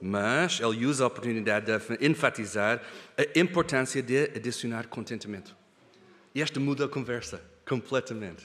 mas 0.00 0.60
ele 0.60 0.86
usa 0.86 1.04
a 1.04 1.06
oportunidade 1.08 1.66
de 1.66 2.06
enfatizar 2.06 2.82
a 3.18 3.38
importância 3.38 4.02
de 4.02 4.30
adicionar 4.34 4.86
contentamento. 4.86 5.54
E 6.34 6.40
esta 6.40 6.60
muda 6.60 6.86
a 6.86 6.88
conversa 6.88 7.42
completamente. 7.68 8.44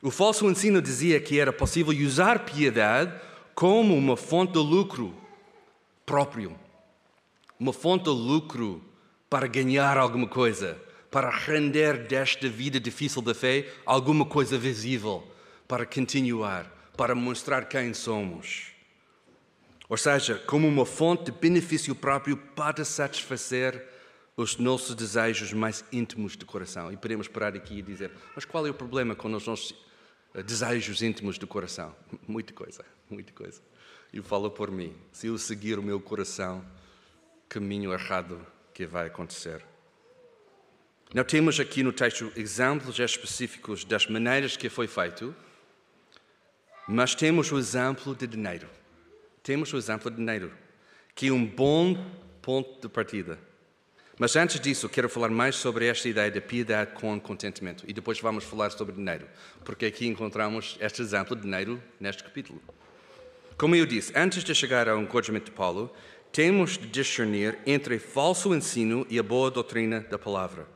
O 0.00 0.10
falso 0.10 0.48
ensino 0.48 0.80
dizia 0.80 1.20
que 1.20 1.38
era 1.38 1.52
possível 1.52 1.92
usar 1.92 2.44
piedade 2.44 3.12
como 3.54 3.96
uma 3.96 4.16
fonte 4.16 4.52
de 4.52 4.58
lucro 4.58 5.14
próprio, 6.06 6.56
uma 7.58 7.72
fonte 7.72 8.04
de 8.04 8.10
lucro 8.10 8.87
para 9.28 9.46
ganhar 9.46 9.96
alguma 9.96 10.26
coisa, 10.26 10.78
para 11.10 11.30
render 11.30 12.06
desta 12.06 12.48
vida 12.48 12.78
difícil 12.78 13.22
da 13.22 13.34
fé 13.34 13.72
alguma 13.84 14.24
coisa 14.24 14.58
visível, 14.58 15.26
para 15.66 15.84
continuar, 15.84 16.64
para 16.96 17.14
mostrar 17.14 17.66
quem 17.66 17.92
somos. 17.94 18.72
Ou 19.88 19.96
seja, 19.96 20.36
como 20.46 20.68
uma 20.68 20.84
fonte 20.84 21.30
de 21.30 21.32
benefício 21.32 21.94
próprio 21.94 22.36
para 22.36 22.84
satisfazer 22.84 23.86
os 24.36 24.56
nossos 24.56 24.94
desejos 24.94 25.52
mais 25.52 25.84
íntimos 25.90 26.36
de 26.36 26.44
coração. 26.44 26.92
E 26.92 26.96
podemos 26.96 27.26
parar 27.26 27.54
aqui 27.56 27.78
e 27.78 27.82
dizer: 27.82 28.10
mas 28.34 28.44
qual 28.44 28.66
é 28.66 28.70
o 28.70 28.74
problema 28.74 29.14
com 29.14 29.32
os 29.32 29.46
nossos 29.46 29.74
eh, 30.34 30.42
desejos 30.42 31.02
íntimos 31.02 31.38
do 31.38 31.46
coração? 31.46 31.96
Muita 32.28 32.52
coisa 32.52 32.84
muita 33.10 33.32
coisa. 33.32 33.60
E 34.12 34.20
falo 34.22 34.50
por 34.50 34.70
mim. 34.70 34.94
Se 35.12 35.26
eu 35.26 35.38
seguir 35.38 35.78
o 35.78 35.82
meu 35.82 36.00
coração, 36.00 36.64
caminho 37.48 37.92
errado 37.92 38.44
que 38.78 38.86
vai 38.86 39.08
acontecer. 39.08 39.60
Não 41.12 41.24
temos 41.24 41.58
aqui 41.58 41.82
no 41.82 41.92
texto 41.92 42.32
exemplos 42.36 42.96
específicos 43.00 43.84
das 43.84 44.06
maneiras 44.06 44.56
que 44.56 44.68
foi 44.68 44.86
feito, 44.86 45.34
mas 46.86 47.12
temos 47.12 47.50
o 47.50 47.58
exemplo 47.58 48.14
de 48.14 48.24
dinheiro. 48.24 48.68
Temos 49.42 49.72
o 49.72 49.76
exemplo 49.76 50.08
de 50.08 50.18
dinheiro, 50.18 50.52
que 51.12 51.26
é 51.26 51.32
um 51.32 51.44
bom 51.44 51.96
ponto 52.40 52.80
de 52.80 52.88
partida. 52.88 53.36
Mas 54.16 54.36
antes 54.36 54.60
disso, 54.60 54.88
quero 54.88 55.08
falar 55.08 55.30
mais 55.30 55.56
sobre 55.56 55.86
esta 55.88 56.08
ideia 56.08 56.30
de 56.30 56.40
piedade 56.40 56.92
com 56.92 57.18
contentamento. 57.18 57.82
E 57.84 57.92
depois 57.92 58.20
vamos 58.20 58.44
falar 58.44 58.70
sobre 58.70 58.94
dinheiro, 58.94 59.26
porque 59.64 59.86
aqui 59.86 60.06
encontramos 60.06 60.78
este 60.80 61.02
exemplo 61.02 61.34
de 61.34 61.42
dinheiro 61.42 61.82
neste 61.98 62.22
capítulo. 62.22 62.62
Como 63.58 63.74
eu 63.74 63.84
disse, 63.84 64.12
antes 64.14 64.44
de 64.44 64.54
chegar 64.54 64.88
ao 64.88 65.00
encorajamento 65.00 65.46
de 65.46 65.50
Paulo, 65.50 65.92
temos 66.32 66.78
de 66.78 66.86
discernir 66.86 67.58
entre 67.66 67.98
falso 67.98 68.54
ensino 68.54 69.06
e 69.10 69.18
a 69.18 69.22
boa 69.22 69.50
doutrina 69.50 70.00
da 70.00 70.18
palavra. 70.18 70.66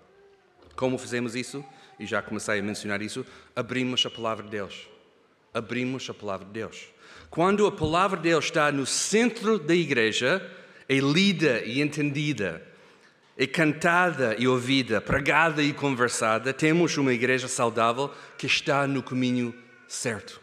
Como 0.74 0.98
fazemos 0.98 1.34
isso? 1.34 1.64
E 1.98 2.06
já 2.06 2.20
comecei 2.20 2.58
a 2.58 2.62
mencionar 2.62 3.02
isso. 3.02 3.24
Abrimos 3.54 4.04
a 4.04 4.10
palavra 4.10 4.44
de 4.44 4.50
Deus. 4.50 4.88
Abrimos 5.54 6.08
a 6.08 6.14
palavra 6.14 6.46
de 6.46 6.52
Deus. 6.52 6.88
Quando 7.30 7.66
a 7.66 7.72
palavra 7.72 8.16
de 8.16 8.24
Deus 8.24 8.46
está 8.46 8.72
no 8.72 8.84
centro 8.84 9.58
da 9.58 9.74
igreja, 9.74 10.46
é 10.88 10.96
lida 10.96 11.60
e 11.60 11.80
entendida, 11.80 12.62
é 13.38 13.46
cantada 13.46 14.36
e 14.38 14.46
ouvida, 14.46 15.00
pregada 15.00 15.62
e 15.62 15.72
conversada, 15.72 16.52
temos 16.52 16.96
uma 16.98 17.12
igreja 17.12 17.48
saudável 17.48 18.10
que 18.36 18.46
está 18.46 18.86
no 18.86 19.02
caminho 19.02 19.54
certo. 19.88 20.41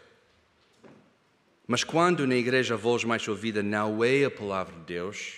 Mas 1.70 1.84
quando 1.84 2.26
na 2.26 2.34
igreja 2.34 2.74
a 2.74 2.76
voz 2.76 3.04
mais 3.04 3.28
ouvida 3.28 3.62
não 3.62 4.02
é 4.02 4.24
a 4.24 4.30
palavra 4.30 4.74
de 4.74 4.86
Deus, 4.86 5.34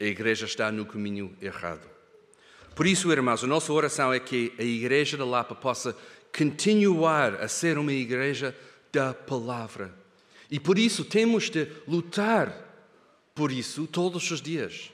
a 0.00 0.02
igreja 0.02 0.44
está 0.44 0.72
no 0.72 0.84
caminho 0.84 1.32
errado. 1.40 1.88
Por 2.74 2.84
isso, 2.84 3.12
irmãos, 3.12 3.44
a 3.44 3.46
nossa 3.46 3.72
oração 3.72 4.12
é 4.12 4.18
que 4.18 4.52
a 4.58 4.62
igreja 4.64 5.16
da 5.16 5.24
Lapa 5.24 5.54
possa 5.54 5.96
continuar 6.36 7.34
a 7.34 7.46
ser 7.46 7.78
uma 7.78 7.92
igreja 7.92 8.52
da 8.92 9.14
palavra. 9.14 9.94
E 10.50 10.58
por 10.58 10.76
isso 10.76 11.04
temos 11.04 11.48
de 11.48 11.68
lutar 11.86 12.52
por 13.36 13.52
isso 13.52 13.86
todos 13.86 14.28
os 14.32 14.42
dias. 14.42 14.90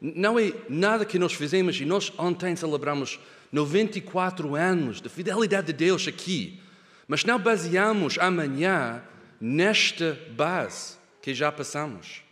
Não 0.00 0.38
é 0.38 0.54
nada 0.70 1.04
que 1.04 1.18
nós 1.18 1.34
fizemos 1.34 1.78
e 1.78 1.84
nós 1.84 2.10
ontem 2.16 2.56
celebramos 2.56 3.20
94 3.52 4.54
anos 4.54 5.02
de 5.02 5.10
fidelidade 5.10 5.66
de 5.66 5.74
Deus 5.74 6.08
aqui, 6.08 6.62
mas 7.06 7.26
não 7.26 7.38
baseamos 7.38 8.18
amanhã 8.18 9.02
nesta 9.40 10.18
base 10.30 10.96
que 11.20 11.34
já 11.34 11.50
passamos, 11.50 12.22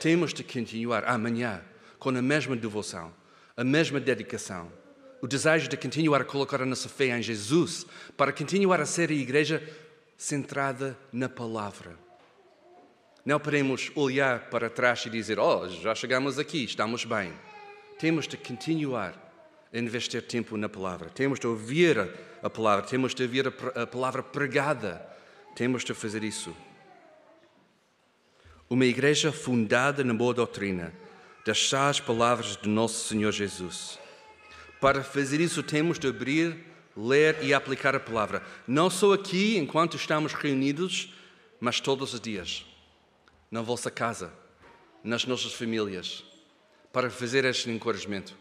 temos 0.00 0.32
de 0.32 0.44
continuar 0.44 1.04
amanhã 1.04 1.62
com 1.98 2.10
a 2.10 2.22
mesma 2.22 2.54
devoção, 2.54 3.12
a 3.56 3.64
mesma 3.64 3.98
dedicação, 3.98 4.72
o 5.20 5.26
desejo 5.26 5.68
de 5.68 5.76
continuar 5.76 6.20
a 6.20 6.24
colocar 6.24 6.62
a 6.62 6.66
nossa 6.66 6.88
fé 6.88 7.16
em 7.16 7.22
Jesus, 7.22 7.84
para 8.16 8.32
continuar 8.32 8.80
a 8.80 8.86
ser 8.86 9.10
a 9.10 9.14
igreja 9.14 9.62
centrada 10.16 10.96
na 11.12 11.28
palavra. 11.28 11.96
Não 13.24 13.38
podemos 13.38 13.90
olhar 13.94 14.48
para 14.48 14.70
trás 14.70 15.04
e 15.04 15.10
dizer, 15.10 15.38
oh, 15.38 15.68
já 15.68 15.94
chegamos 15.94 16.38
aqui, 16.38 16.64
estamos 16.64 17.04
bem. 17.04 17.32
Temos 17.98 18.28
de 18.28 18.36
continuar 18.36 19.14
a 19.72 19.78
investir 19.78 20.22
tempo 20.22 20.56
na 20.56 20.68
palavra. 20.68 21.10
Temos 21.10 21.38
de 21.38 21.46
ouvir 21.46 21.98
a 22.42 22.48
palavra, 22.48 22.86
temos 22.86 23.14
de 23.14 23.22
ouvir 23.24 23.52
a 23.74 23.86
palavra 23.86 24.22
pregada 24.22 25.04
temos 25.58 25.82
de 25.82 25.92
fazer 25.92 26.22
isso. 26.22 26.54
Uma 28.70 28.84
igreja 28.84 29.32
fundada 29.32 30.04
na 30.04 30.14
boa 30.14 30.32
doutrina, 30.32 30.94
das 31.44 31.68
sás 31.68 31.98
palavras 31.98 32.56
de 32.56 32.68
nosso 32.68 33.08
Senhor 33.08 33.32
Jesus. 33.32 33.98
Para 34.80 35.02
fazer 35.02 35.40
isso, 35.40 35.60
temos 35.64 35.98
de 35.98 36.06
abrir, 36.06 36.64
ler 36.96 37.42
e 37.42 37.52
aplicar 37.52 37.96
a 37.96 37.98
palavra. 37.98 38.40
Não 38.68 38.88
só 38.88 39.12
aqui, 39.12 39.56
enquanto 39.58 39.96
estamos 39.96 40.32
reunidos, 40.32 41.12
mas 41.58 41.80
todos 41.80 42.14
os 42.14 42.20
dias. 42.20 42.64
Na 43.50 43.60
vossa 43.60 43.90
casa, 43.90 44.32
nas 45.02 45.24
nossas 45.24 45.54
famílias, 45.54 46.22
para 46.92 47.10
fazer 47.10 47.44
este 47.44 47.68
encorajamento. 47.68 48.36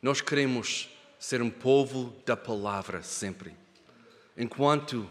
Nós 0.00 0.22
queremos 0.22 0.88
ser 1.18 1.42
um 1.42 1.50
povo 1.50 2.16
da 2.24 2.34
palavra 2.34 3.02
sempre. 3.02 3.54
Enquanto 4.34 5.06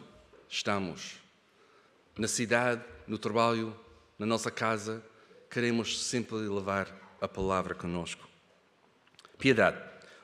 estamos 0.53 1.15
na 2.15 2.27
cidade, 2.27 2.83
no 3.07 3.17
trabalho, 3.17 3.75
na 4.19 4.25
nossa 4.25 4.51
casa, 4.51 5.03
queremos 5.49 5.99
sempre 6.05 6.35
levar 6.35 7.17
a 7.19 7.27
palavra 7.27 7.73
conosco. 7.73 8.29
Piedade. 9.39 9.77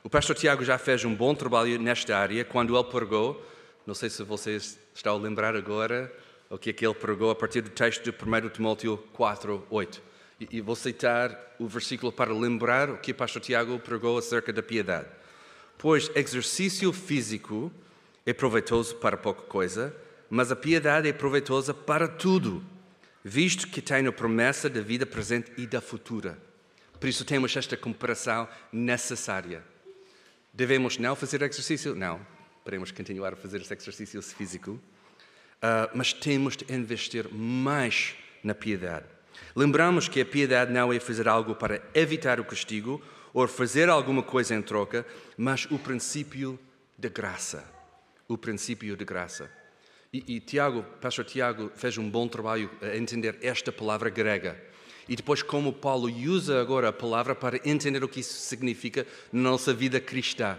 O 0.04 0.08
pastor 0.08 0.36
Tiago 0.36 0.64
já 0.64 0.78
fez 0.78 1.04
um 1.04 1.12
bom 1.12 1.34
trabalho 1.34 1.80
nesta 1.80 2.16
área 2.16 2.44
quando 2.44 2.78
ele 2.78 2.84
pregou, 2.88 3.44
não 3.84 3.92
sei 3.92 4.08
se 4.08 4.22
vocês 4.22 4.78
estão 4.94 5.16
a 5.16 5.18
lembrar 5.18 5.56
agora, 5.56 6.12
o 6.48 6.56
que 6.56 6.70
é 6.70 6.72
que 6.72 6.86
ele 6.86 6.94
pregou 6.94 7.32
a 7.32 7.34
partir 7.34 7.60
do 7.60 7.70
texto 7.70 8.04
de 8.04 8.10
1 8.10 8.50
Timóteo 8.50 8.98
4, 9.12 9.66
8. 9.68 10.02
E 10.48 10.60
vou 10.60 10.76
citar 10.76 11.56
o 11.58 11.66
versículo 11.66 12.12
para 12.12 12.32
lembrar 12.32 12.88
o 12.88 12.98
que 12.98 13.10
o 13.10 13.14
pastor 13.16 13.42
Tiago 13.42 13.80
pregou 13.80 14.16
acerca 14.16 14.52
da 14.52 14.62
piedade. 14.62 15.08
Pois 15.76 16.08
exercício 16.14 16.92
físico 16.92 17.72
é 18.24 18.32
proveitoso 18.32 18.94
para 18.94 19.16
pouca 19.16 19.42
coisa, 19.42 19.92
mas 20.30 20.52
a 20.52 20.56
piedade 20.56 21.08
é 21.08 21.12
proveitosa 21.12 21.74
para 21.74 22.06
tudo, 22.06 22.64
visto 23.24 23.66
que 23.66 23.82
tem 23.82 24.06
a 24.06 24.12
promessa 24.12 24.70
da 24.70 24.80
vida 24.80 25.04
presente 25.04 25.52
e 25.58 25.66
da 25.66 25.80
futura. 25.80 26.38
Por 27.00 27.08
isso 27.08 27.24
temos 27.24 27.56
esta 27.56 27.76
comparação 27.76 28.48
necessária. 28.72 29.64
Devemos 30.52 30.98
não 30.98 31.16
fazer 31.16 31.42
exercício? 31.42 31.94
Não. 31.94 32.24
Podemos 32.64 32.92
continuar 32.92 33.32
a 33.32 33.36
fazer 33.36 33.60
esse 33.60 33.72
exercício 33.74 34.22
físico. 34.22 34.72
Uh, 34.72 35.90
mas 35.94 36.12
temos 36.12 36.56
de 36.56 36.72
investir 36.72 37.28
mais 37.32 38.14
na 38.42 38.54
piedade. 38.54 39.06
Lembramos 39.54 40.08
que 40.08 40.20
a 40.20 40.24
piedade 40.24 40.72
não 40.72 40.92
é 40.92 41.00
fazer 41.00 41.26
algo 41.28 41.54
para 41.54 41.82
evitar 41.94 42.38
o 42.38 42.44
castigo 42.44 43.02
ou 43.32 43.46
fazer 43.48 43.88
alguma 43.88 44.22
coisa 44.22 44.54
em 44.54 44.62
troca, 44.62 45.04
mas 45.36 45.66
o 45.70 45.78
princípio 45.78 46.58
da 46.96 47.08
graça. 47.08 47.64
O 48.28 48.38
princípio 48.38 48.96
da 48.96 49.04
graça. 49.04 49.50
E, 50.12 50.36
e 50.36 50.40
Tiago, 50.40 50.82
pastor 51.00 51.24
Tiago, 51.24 51.70
fez 51.76 51.96
um 51.96 52.10
bom 52.10 52.26
trabalho 52.26 52.68
a 52.82 52.96
entender 52.96 53.38
esta 53.42 53.70
palavra 53.70 54.10
grega. 54.10 54.60
E 55.08 55.14
depois, 55.14 55.42
como 55.42 55.72
Paulo 55.72 56.08
usa 56.08 56.60
agora 56.60 56.88
a 56.88 56.92
palavra 56.92 57.34
para 57.34 57.60
entender 57.68 58.02
o 58.02 58.08
que 58.08 58.20
isso 58.20 58.34
significa 58.34 59.06
na 59.32 59.50
nossa 59.50 59.72
vida 59.72 60.00
cristã. 60.00 60.58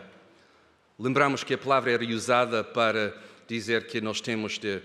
Lembramos 0.98 1.44
que 1.44 1.54
a 1.54 1.58
palavra 1.58 1.92
era 1.92 2.06
usada 2.06 2.64
para 2.64 3.14
dizer 3.48 3.88
que 3.88 4.00
nós 4.00 4.22
temos 4.22 4.58
de 4.58 4.82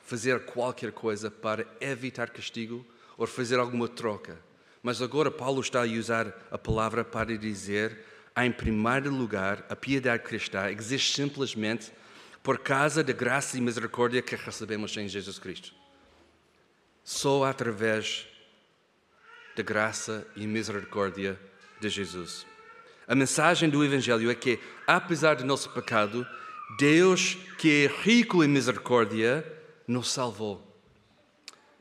fazer 0.00 0.44
qualquer 0.44 0.92
coisa 0.92 1.30
para 1.30 1.66
evitar 1.80 2.30
castigo 2.30 2.86
ou 3.18 3.26
fazer 3.26 3.58
alguma 3.58 3.88
troca. 3.88 4.38
Mas 4.82 5.02
agora 5.02 5.30
Paulo 5.30 5.60
está 5.60 5.82
a 5.82 5.86
usar 5.86 6.32
a 6.50 6.56
palavra 6.56 7.04
para 7.04 7.36
dizer, 7.36 7.98
em 8.36 8.52
primeiro 8.52 9.10
lugar, 9.10 9.66
a 9.68 9.76
piedade 9.76 10.22
cristã 10.22 10.70
existe 10.70 11.14
simplesmente 11.14 11.92
por 12.46 12.60
causa 12.60 13.02
da 13.02 13.12
graça 13.12 13.58
e 13.58 13.60
misericórdia 13.60 14.22
que 14.22 14.36
recebemos 14.36 14.96
em 14.96 15.08
Jesus 15.08 15.36
Cristo. 15.36 15.74
Só 17.02 17.42
através 17.42 18.24
da 19.56 19.64
graça 19.64 20.24
e 20.36 20.46
misericórdia 20.46 21.36
de 21.80 21.88
Jesus. 21.88 22.46
A 23.08 23.16
mensagem 23.16 23.68
do 23.68 23.84
Evangelho 23.84 24.30
é 24.30 24.34
que, 24.36 24.60
apesar 24.86 25.34
do 25.34 25.44
nosso 25.44 25.70
pecado, 25.70 26.24
Deus, 26.78 27.36
que 27.58 27.86
é 27.86 28.02
rico 28.04 28.44
em 28.44 28.48
misericórdia, 28.48 29.44
nos 29.84 30.12
salvou. 30.12 30.80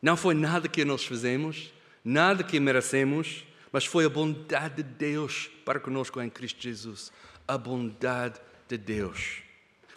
Não 0.02 0.18
foi 0.18 0.34
nada 0.34 0.68
que 0.68 0.84
nós 0.84 1.06
fizemos, 1.06 1.72
nada 2.04 2.44
que 2.44 2.60
merecemos, 2.60 3.46
mas 3.72 3.86
foi 3.86 4.06
a 4.06 4.10
bondade 4.10 4.82
de 4.82 4.84
Deus 4.84 5.48
para 5.64 5.80
conosco 5.80 6.20
em 6.20 6.30
Cristo 6.32 6.60
Jesus. 6.60 7.12
A 7.48 7.56
bondade 7.56 8.42
de 8.68 8.80
Deus. 8.80 9.45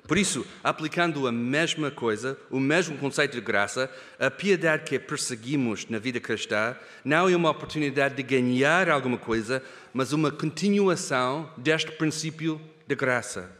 Por 0.09 0.17
isso, 0.17 0.47
aplicando 0.65 1.27
a 1.27 1.31
mesma 1.31 1.91
coisa, 1.91 2.39
o 2.51 2.59
mesmo 2.59 2.97
conceito 2.97 3.35
de 3.35 3.43
graça, 3.43 3.95
a 4.19 4.31
piedade 4.31 4.85
que 4.85 4.99
perseguimos 4.99 5.87
na 5.87 5.99
vida 5.99 6.19
cristã 6.19 6.75
não 7.05 7.29
é 7.29 7.37
uma 7.37 7.51
oportunidade 7.51 8.15
de 8.15 8.23
ganhar 8.23 8.89
alguma 8.89 9.19
coisa, 9.19 9.63
mas 9.93 10.15
uma 10.15 10.31
continuação 10.31 11.53
deste 11.59 11.93
princípio 11.93 12.59
de 12.87 12.95
graça. 12.95 13.55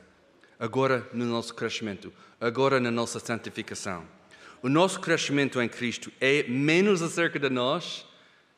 Agora 0.59 1.07
no 1.13 1.27
nosso 1.27 1.55
crescimento, 1.55 2.11
agora 2.41 2.81
na 2.81 2.91
nossa 2.91 3.21
santificação. 3.21 4.07
O 4.63 4.71
nosso 4.71 5.01
crescimento 5.01 5.61
em 5.61 5.69
Cristo 5.69 6.11
é 6.19 6.45
menos 6.45 7.03
acerca 7.03 7.39
de 7.39 7.51
nós 7.51 8.07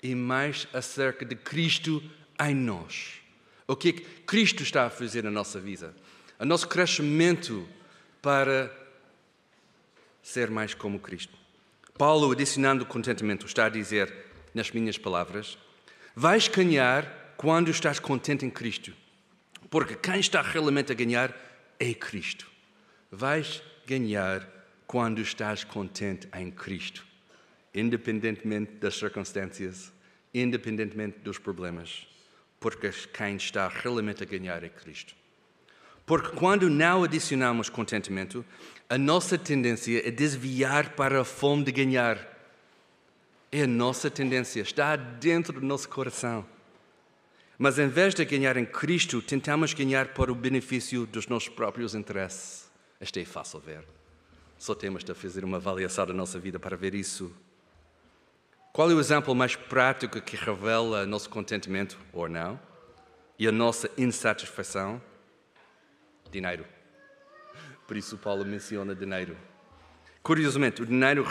e 0.00 0.14
mais 0.14 0.68
acerca 0.72 1.24
de 1.24 1.34
Cristo 1.34 2.00
em 2.40 2.54
nós. 2.54 3.14
O 3.66 3.74
que, 3.74 3.88
é 3.88 3.92
que 3.94 4.02
Cristo 4.24 4.62
está 4.62 4.86
a 4.86 4.90
fazer 4.90 5.24
na 5.24 5.30
nossa 5.30 5.58
vida? 5.58 5.92
O 6.38 6.44
nosso 6.44 6.68
crescimento 6.68 7.68
para 8.20 8.70
ser 10.22 10.50
mais 10.50 10.74
como 10.74 10.98
Cristo. 10.98 11.36
Paulo, 11.96 12.30
adicionando 12.32 12.86
contentamento, 12.86 13.46
está 13.46 13.66
a 13.66 13.68
dizer, 13.68 14.12
nas 14.54 14.70
minhas 14.70 14.96
palavras, 14.96 15.58
vais 16.14 16.48
ganhar 16.48 17.34
quando 17.36 17.70
estás 17.70 17.98
contente 17.98 18.44
em 18.44 18.50
Cristo. 18.50 18.92
Porque 19.68 19.94
quem 19.94 20.18
está 20.18 20.42
realmente 20.42 20.92
a 20.92 20.94
ganhar 20.94 21.34
é 21.78 21.94
Cristo. 21.94 22.50
Vais 23.10 23.62
ganhar 23.86 24.48
quando 24.86 25.20
estás 25.20 25.62
contente 25.62 26.28
em 26.34 26.50
Cristo, 26.50 27.06
independentemente 27.74 28.72
das 28.72 28.96
circunstâncias, 28.96 29.92
independentemente 30.34 31.20
dos 31.20 31.38
problemas, 31.38 32.06
porque 32.58 32.90
quem 33.12 33.36
está 33.36 33.68
realmente 33.68 34.22
a 34.22 34.26
ganhar 34.26 34.64
é 34.64 34.68
Cristo. 34.68 35.14
Porque 36.10 36.30
quando 36.30 36.68
não 36.68 37.04
adicionamos 37.04 37.68
contentamento, 37.68 38.44
a 38.88 38.98
nossa 38.98 39.38
tendência 39.38 40.04
é 40.04 40.10
desviar 40.10 40.96
para 40.96 41.20
a 41.20 41.24
fome 41.24 41.62
de 41.62 41.70
ganhar. 41.70 42.18
É 43.52 43.62
a 43.62 43.66
nossa 43.68 44.10
tendência, 44.10 44.60
está 44.60 44.96
dentro 44.96 45.60
do 45.60 45.64
nosso 45.64 45.88
coração. 45.88 46.44
Mas 47.56 47.78
em 47.78 47.86
vez 47.86 48.12
de 48.12 48.24
ganhar 48.24 48.56
em 48.56 48.66
Cristo, 48.66 49.22
tentamos 49.22 49.72
ganhar 49.72 50.08
para 50.08 50.32
o 50.32 50.34
benefício 50.34 51.06
dos 51.06 51.28
nossos 51.28 51.48
próprios 51.48 51.94
interesses. 51.94 52.68
Isto 53.00 53.20
é 53.20 53.24
fácil 53.24 53.60
ver. 53.60 53.84
Só 54.58 54.74
temos 54.74 55.04
de 55.04 55.14
fazer 55.14 55.44
uma 55.44 55.58
avaliação 55.58 56.06
da 56.08 56.12
nossa 56.12 56.40
vida 56.40 56.58
para 56.58 56.76
ver 56.76 56.92
isso. 56.92 57.32
Qual 58.72 58.90
é 58.90 58.94
o 58.94 58.98
exemplo 58.98 59.32
mais 59.32 59.54
prático 59.54 60.20
que 60.20 60.34
revela 60.34 61.06
nosso 61.06 61.30
contentamento 61.30 61.96
ou 62.12 62.28
não 62.28 62.58
e 63.38 63.46
a 63.46 63.52
nossa 63.52 63.88
insatisfação? 63.96 65.00
Dinheiro. 66.30 66.64
Por 67.86 67.96
isso 67.96 68.16
Paulo 68.16 68.44
menciona 68.44 68.94
dinheiro. 68.94 69.36
Curiosamente, 70.22 70.82
o 70.82 70.86
dinheiro 70.86 71.24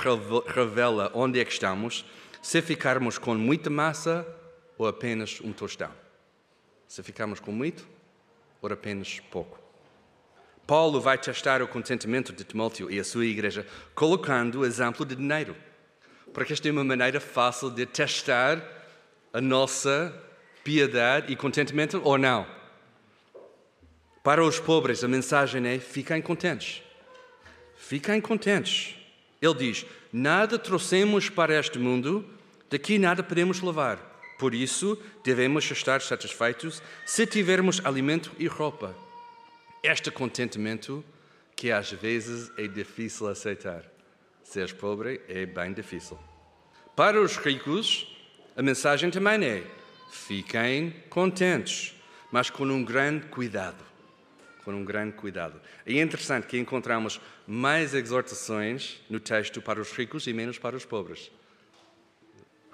revela 0.47 1.12
onde 1.13 1.39
é 1.39 1.45
que 1.45 1.51
estamos 1.51 2.05
se 2.41 2.62
ficarmos 2.62 3.17
com 3.17 3.35
muita 3.35 3.69
massa 3.69 4.25
ou 4.77 4.88
apenas 4.88 5.39
um 5.41 5.53
tostão. 5.53 5.91
Se 6.88 7.03
ficarmos 7.03 7.39
com 7.39 7.51
muito 7.51 7.88
ou 8.62 8.71
apenas 8.71 9.19
pouco. 9.31 9.59
Paulo 10.65 10.99
vai 11.01 11.17
testar 11.17 11.62
o 11.62 11.67
contentamento 11.67 12.31
de 12.31 12.43
Timóteo 12.43 12.91
e 12.91 12.99
a 12.99 13.03
sua 13.03 13.25
igreja 13.25 13.65
colocando 13.95 14.59
o 14.59 14.65
exemplo 14.65 15.05
de 15.05 15.15
dinheiro. 15.15 15.55
Porque 16.33 16.53
esta 16.53 16.67
é 16.67 16.71
uma 16.71 16.83
maneira 16.83 17.19
fácil 17.19 17.71
de 17.71 17.85
testar 17.85 18.62
a 19.33 19.41
nossa 19.41 20.13
piedade 20.63 21.31
e 21.31 21.35
contentamento 21.35 22.01
ou 22.03 22.17
não. 22.17 22.58
Para 24.23 24.43
os 24.43 24.60
pobres, 24.60 25.03
a 25.03 25.08
mensagem 25.08 25.65
é: 25.67 25.79
fiquem 25.79 26.21
contentes. 26.21 26.84
Fiquem 27.75 28.19
contentes. 28.19 28.95
Ele 29.41 29.53
diz: 29.53 29.86
Nada 30.12 30.60
trouxemos 30.60 31.29
para 31.29 31.58
este 31.58 31.79
mundo, 31.79 32.25
daqui 32.69 32.97
nada 32.97 33.23
podemos 33.23 33.62
levar. 33.62 33.97
Por 34.38 34.53
isso, 34.53 34.97
devemos 35.23 35.69
estar 35.69 36.01
satisfeitos 36.01 36.82
se 37.05 37.25
tivermos 37.25 37.84
alimento 37.86 38.32
e 38.39 38.47
roupa 38.47 38.95
este 39.84 40.12
contentamento 40.12 41.03
que 41.55 41.71
às 41.71 41.91
vezes 41.91 42.51
é 42.58 42.67
difícil 42.67 43.27
aceitar. 43.27 43.84
Ser 44.43 44.73
pobre 44.75 45.21
é 45.27 45.45
bem 45.45 45.73
difícil. 45.73 46.17
Para 46.95 47.21
os 47.21 47.38
ricos, 47.38 48.08
a 48.55 48.62
mensagem 48.62 49.10
também 49.10 49.43
é: 49.45 49.63
fiquem 50.12 50.93
contentes, 51.10 51.95
mas 52.32 52.49
com 52.49 52.65
um 52.65 52.84
grande 52.84 53.27
cuidado. 53.27 53.84
Um 54.73 54.86
grande 54.86 55.13
cuidado. 55.13 55.60
E 55.86 55.99
é 55.99 56.01
interessante 56.01 56.47
que 56.47 56.58
encontramos 56.58 57.19
mais 57.47 57.93
exortações 57.93 59.01
no 59.10 59.19
texto 59.19 59.62
para 59.62 59.79
os 59.79 59.91
ricos 59.91 60.27
e 60.27 60.34
menos 60.34 60.58
para 60.58 60.75
os 60.75 60.86
pobres. 60.86 61.32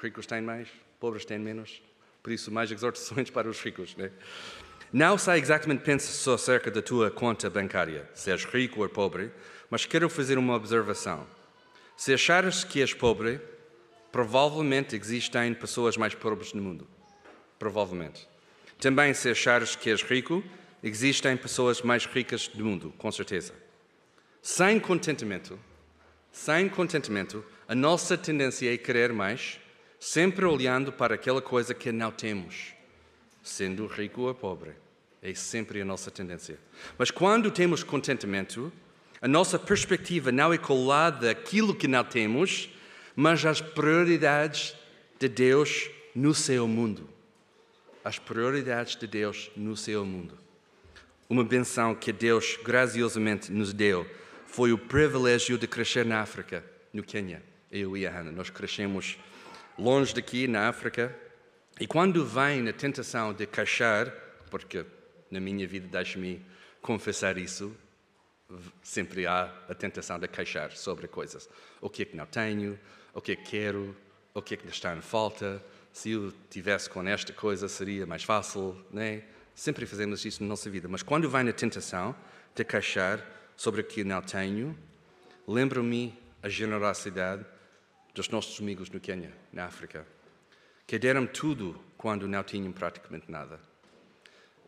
Ricos 0.02 0.26
têm 0.26 0.42
mais, 0.42 0.68
pobres 1.00 1.26
têm 1.26 1.40
menos. 1.40 1.82
Por 2.22 2.32
isso, 2.32 2.52
mais 2.52 2.72
exortações 2.72 3.30
para 3.32 3.50
os 3.50 3.60
ricos. 3.62 3.96
Né? 3.96 4.12
Não 4.92 5.18
sei 5.18 5.40
exatamente 5.40 5.84
pensa 5.84 6.12
só 6.12 6.36
acerca 6.36 6.72
da 6.72 6.82
tua 6.82 7.12
conta 7.12 7.50
bancária, 7.50 8.10
se 8.14 8.32
és 8.32 8.46
rico 8.46 8.82
ou 8.82 8.90
pobre, 8.90 9.32
mas 9.70 9.86
quero 9.86 10.10
fazer 10.10 10.38
uma 10.38 10.56
observação. 10.56 11.26
Se 11.98 12.14
achares 12.14 12.64
que 12.64 12.82
és 12.82 12.94
pobre, 12.94 13.40
provavelmente 14.12 14.96
existem 14.96 15.54
pessoas 15.54 15.98
mais 15.98 16.14
pobres 16.16 16.54
no 16.54 16.62
mundo. 16.62 16.88
Provavelmente. 17.60 18.28
Também, 18.80 19.14
se 19.14 19.30
achares 19.30 19.76
que 19.76 19.90
és 19.90 20.02
rico, 20.02 20.44
existem 20.86 21.36
pessoas 21.36 21.82
mais 21.82 22.06
ricas 22.06 22.48
do 22.48 22.64
mundo, 22.64 22.94
com 23.00 23.12
certeza. 23.12 23.54
Sem 24.40 24.80
contentamento, 24.80 25.60
sem 26.32 26.70
contentamento, 26.70 27.44
a 27.68 27.74
nossa 27.74 28.16
tendência 28.16 28.72
é 28.72 28.78
querer 28.78 29.12
mais, 29.12 29.60
sempre 30.00 30.46
olhando 30.46 30.92
para 30.92 31.16
aquela 31.16 31.42
coisa 31.42 31.74
que 31.74 31.92
não 31.92 32.12
temos, 32.12 32.76
sendo 33.42 33.88
rico 33.88 34.22
ou 34.22 34.36
pobre. 34.36 34.74
É 35.24 35.34
sempre 35.34 35.82
a 35.82 35.86
nossa 35.86 36.12
tendência. 36.12 36.60
Mas 37.00 37.10
quando 37.10 37.50
temos 37.50 37.82
contentamento, 37.82 38.72
a 39.20 39.28
nossa 39.28 39.58
perspectiva 39.58 40.32
não 40.32 40.54
é 40.54 40.58
colada 40.60 41.32
àquilo 41.32 41.74
que 41.74 41.88
não 41.88 42.04
temos, 42.04 42.70
mas 43.16 43.44
às 43.44 43.60
prioridades 43.60 44.76
de 45.18 45.28
Deus 45.28 45.90
no 46.14 46.36
seu 46.36 46.68
mundo. 46.68 47.10
As 48.04 48.20
prioridades 48.20 48.96
de 48.96 49.08
Deus 49.08 49.50
no 49.58 49.76
seu 49.76 50.06
mundo. 50.06 50.45
Uma 51.28 51.44
benção 51.44 51.96
que 51.96 52.12
Deus 52.12 52.58
graciosamente 52.64 53.52
nos 53.52 53.74
deu 53.74 54.06
foi 54.46 54.72
o 54.72 54.78
privilégio 54.78 55.58
de 55.58 55.68
crescer 55.68 56.06
na 56.06 56.22
África, 56.22 56.64
no 56.94 57.02
Quênia. 57.02 57.42
Eu 57.72 57.98
e 57.98 58.06
a 58.06 58.12
Hannah, 58.12 58.32
nós 58.32 58.50
crescemos 58.50 59.18
longe 59.78 60.14
daqui, 60.14 60.48
na 60.48 60.70
África, 60.70 61.16
e 61.80 61.88
quando 61.88 62.24
vem 62.24 62.70
a 62.70 62.74
tentação 62.74 63.34
de 63.34 63.46
caixar, 63.46 64.10
porque 64.50 64.86
na 65.30 65.40
minha 65.40 65.68
vida, 65.68 65.88
deixe-me 65.88 66.42
confessar 66.82 67.38
isso, 67.38 67.76
sempre 68.82 69.26
há 69.26 69.52
a 69.68 69.74
tentação 69.74 70.20
de 70.20 70.28
queixar 70.28 70.72
sobre 70.72 71.08
coisas. 71.08 71.50
O 71.82 71.90
que 71.90 72.04
é 72.04 72.06
que 72.06 72.16
não 72.16 72.26
tenho, 72.26 72.80
o 73.14 73.22
que 73.22 73.32
é 73.32 73.36
que 73.36 73.44
quero, 73.44 73.96
o 74.34 74.42
que 74.42 74.54
é 74.54 74.58
que 74.58 74.68
está 74.68 74.96
em 74.96 75.02
falta. 75.02 75.62
Se 75.92 76.12
eu 76.12 76.32
tivesse 76.50 76.90
com 76.90 77.02
esta 77.08 77.34
coisa 77.34 77.68
seria 77.68 78.06
mais 78.06 78.24
fácil, 78.24 78.80
né? 78.92 79.24
Sempre 79.56 79.86
fazemos 79.86 80.26
isso 80.26 80.44
na 80.44 80.50
nossa 80.50 80.70
vida. 80.70 80.90
Mas 80.90 81.02
quando 81.02 81.30
vem 81.30 81.48
a 81.48 81.54
tentação 81.54 82.14
de 82.54 82.66
queixar 82.66 83.26
sobre 83.56 83.80
o 83.80 83.84
que 83.86 84.04
não 84.04 84.22
tenho, 84.22 84.78
lembro-me 85.48 86.14
a 86.44 86.50
generosidade 86.50 87.46
dos 88.14 88.28
nossos 88.28 88.60
amigos 88.60 88.90
no 88.90 89.00
Quênia, 89.00 89.32
na 89.54 89.66
África, 89.66 90.06
que 90.86 91.00
deram 91.00 91.26
tudo 91.26 91.80
quando 91.98 92.28
não 92.28 92.44
tinham 92.44 92.72
praticamente 92.74 93.32
nada. 93.32 93.60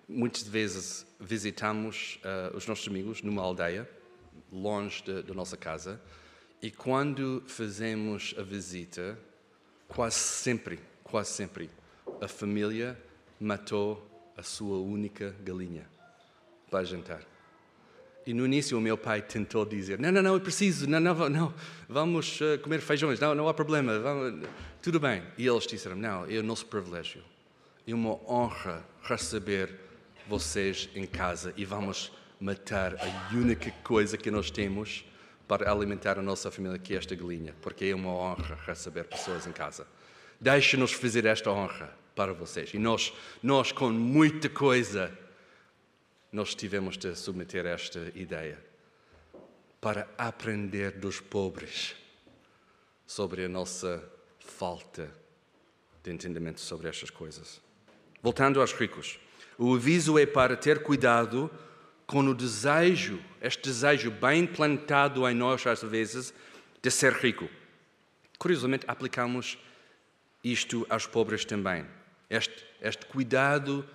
Muitas 0.08 0.44
vezes 0.44 1.06
visitamos 1.20 2.18
uh, 2.24 2.56
os 2.56 2.66
nossos 2.66 2.88
amigos 2.88 3.22
numa 3.22 3.42
aldeia, 3.42 3.88
longe 4.50 5.04
da 5.04 5.34
nossa 5.34 5.58
casa, 5.58 6.02
e 6.62 6.72
quando 6.72 7.44
fazemos 7.46 8.34
a 8.38 8.42
visita, 8.42 9.20
quase 9.88 10.16
sempre, 10.16 10.80
quase 11.04 11.32
sempre, 11.32 11.70
a 12.22 12.28
família 12.28 12.98
matou 13.40 14.17
a 14.38 14.44
sua 14.44 14.78
única 14.78 15.36
galinha 15.44 15.86
para 16.70 16.86
jantar. 16.86 17.22
E 18.26 18.34
no 18.34 18.46
início 18.46 18.78
o 18.78 18.82
meu 18.82 18.98
pai 18.98 19.22
tentou 19.22 19.66
dizer: 19.66 19.98
Não, 19.98 20.12
não, 20.12 20.22
não, 20.22 20.34
eu 20.34 20.42
preciso, 20.42 20.88
não, 20.88 21.00
não, 21.00 21.30
não 21.30 21.54
vamos 21.90 22.40
uh, 22.42 22.60
comer 22.62 22.82
feijões, 22.82 23.20
não, 23.20 23.34
não 23.34 23.48
há 23.48 23.54
problema, 23.54 23.98
vamos, 24.00 24.48
tudo 24.82 25.00
bem. 25.00 25.24
E 25.38 25.48
eles 25.48 25.66
disseram: 25.66 25.96
Não, 25.96 26.26
é 26.26 26.38
o 26.38 26.44
nosso 26.44 26.66
privilégio. 26.66 27.24
É 27.88 27.94
uma 27.94 28.20
honra 28.30 28.86
receber 29.02 29.74
vocês 30.28 30.90
em 30.94 31.06
casa 31.06 31.54
e 31.56 31.64
vamos 31.64 32.12
matar 32.40 32.96
a 32.96 33.34
única 33.34 33.72
coisa 33.84 34.18
que 34.18 34.30
nós 34.30 34.52
temos 34.52 35.06
para 35.48 35.72
alimentar 35.72 36.20
a 36.20 36.22
nossa 36.22 36.52
família, 36.52 36.78
que 36.78 36.94
é 36.94 36.98
esta 36.98 37.16
galinha, 37.16 37.56
porque 37.62 37.86
é 37.86 37.96
uma 37.96 38.12
honra 38.12 38.60
receber 38.66 39.06
pessoas 39.06 39.48
em 39.48 39.54
casa. 39.54 39.88
Deixe-nos 40.40 40.92
fazer 40.92 41.26
esta 41.26 41.50
honra 41.50 41.96
para 42.18 42.34
vocês. 42.34 42.74
E 42.74 42.80
nós, 42.80 43.14
nós 43.44 43.72
com 43.72 43.92
muita 43.92 44.50
coisa, 44.50 45.16
nós 46.32 46.56
tivemos 46.56 46.98
de 46.98 47.16
submeter 47.16 47.68
esta 47.68 48.12
ideia 48.16 48.60
para 49.80 50.10
aprender 50.18 50.94
dos 50.94 51.20
pobres 51.20 51.96
sobre 53.06 53.46
a 53.46 53.48
nossa 53.48 54.04
falta 54.40 55.14
de 56.04 56.12
entendimento 56.12 56.60
sobre 56.60 56.90
estas 56.90 57.12
coisas. 57.12 57.62
Voltando 58.22 58.60
aos 58.60 58.74
ricos. 58.74 59.20
O 59.56 59.76
aviso 59.76 60.18
é 60.18 60.26
para 60.26 60.58
ter 60.58 60.82
cuidado 60.82 61.52
com 62.08 62.22
o 62.22 62.34
desejo, 62.34 63.20
este 63.40 63.62
desejo 63.64 64.10
bem 64.10 64.48
plantado 64.48 65.28
em 65.30 65.36
nós 65.36 65.66
às 65.68 65.84
vezes, 65.84 66.34
de 66.82 66.90
ser 66.90 67.14
rico. 67.14 67.48
Curiosamente, 68.40 68.86
aplicamos 68.88 69.58
isto 70.44 70.86
aos 70.90 71.06
pobres 71.06 71.46
também. 71.46 71.86
Este, 72.30 72.66
este 72.82 73.06
cuidado 73.06 73.88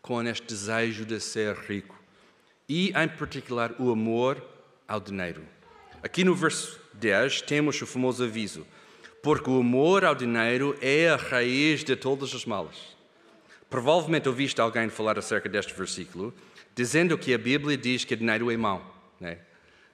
com 0.00 0.22
este 0.22 0.46
desejo 0.46 1.04
de 1.04 1.20
ser 1.20 1.54
rico. 1.56 1.98
E, 2.68 2.92
em 2.94 3.08
particular, 3.08 3.74
o 3.78 3.90
amor 3.90 4.42
ao 4.86 5.00
dinheiro. 5.00 5.42
Aqui 6.02 6.24
no 6.24 6.34
verso 6.34 6.80
10 6.94 7.42
temos 7.42 7.80
o 7.82 7.86
famoso 7.86 8.24
aviso: 8.24 8.66
porque 9.22 9.50
o 9.50 9.60
amor 9.60 10.04
ao 10.04 10.14
dinheiro 10.14 10.76
é 10.80 11.08
a 11.08 11.16
raiz 11.16 11.84
de 11.84 11.96
todas 11.96 12.34
as 12.34 12.44
malas. 12.44 12.96
Provavelmente 13.68 14.28
ouviste 14.28 14.60
alguém 14.60 14.88
falar 14.88 15.18
acerca 15.18 15.48
deste 15.48 15.74
versículo, 15.74 16.34
dizendo 16.74 17.16
que 17.16 17.32
a 17.32 17.38
Bíblia 17.38 17.76
diz 17.76 18.04
que 18.04 18.16
dinheiro 18.16 18.50
é 18.50 18.56
mau. 18.56 19.12
Né? 19.20 19.38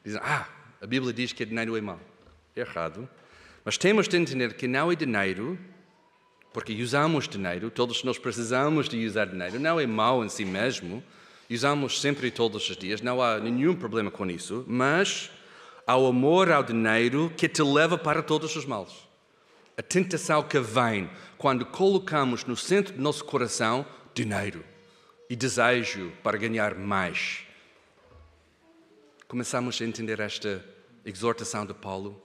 Dizem, 0.05 0.21
ah, 0.23 0.49
a 0.81 0.87
Bíblia 0.87 1.13
diz 1.13 1.33
que 1.33 1.45
dinheiro 1.45 1.77
é 1.77 1.81
mau. 1.81 2.01
Errado. 2.55 3.09
Mas 3.65 3.77
temos 3.77 4.09
de 4.09 4.17
entender 4.17 4.55
que 4.55 4.69
não 4.69 4.91
é 4.91 4.95
dinheiro, 4.95 5.59
porque 6.53 6.81
usamos 6.83 7.29
dinheiro, 7.29 7.71
todos 7.71 8.03
nós 8.03 8.19
precisamos 8.19 8.89
de 8.89 9.07
usar 9.07 9.27
dinheiro, 9.27 9.61
não 9.61 9.79
é 9.79 9.87
mau 9.87 10.25
em 10.25 10.29
si 10.29 10.45
mesmo, 10.45 11.03
usamos 11.51 12.01
sempre 12.01 12.29
e 12.29 12.31
todos 12.31 12.69
os 12.69 12.77
dias, 12.77 13.01
não 13.01 13.23
há 13.23 13.39
nenhum 13.39 13.75
problema 13.75 14.11
com 14.11 14.29
isso, 14.31 14.65
mas 14.67 15.31
há 15.87 15.97
o 15.97 16.07
amor 16.07 16.51
ao 16.51 16.63
dinheiro 16.63 17.33
que 17.37 17.49
te 17.49 17.63
leva 17.63 17.99
para 17.99 18.23
todos 18.23 18.57
os 18.57 18.65
males. 18.65 18.95
A 19.77 19.83
tentação 19.83 20.43
que 20.43 20.59
vem 20.59 21.11
quando 21.37 21.67
colocamos 21.67 22.45
no 22.45 22.57
centro 22.57 22.95
do 22.95 23.03
nosso 23.03 23.25
coração 23.25 23.85
dinheiro 24.15 24.65
e 25.29 25.37
desejo 25.37 26.13
para 26.23 26.39
ganhar 26.39 26.75
mais. 26.75 27.43
Começamos 29.29 29.81
a 29.81 29.85
entender 29.85 30.21
esta 30.21 30.65
exortação 31.05 31.67
de 31.67 31.75
Paulo 31.75 32.23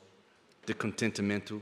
de 0.66 0.74
contentamento 0.74 1.62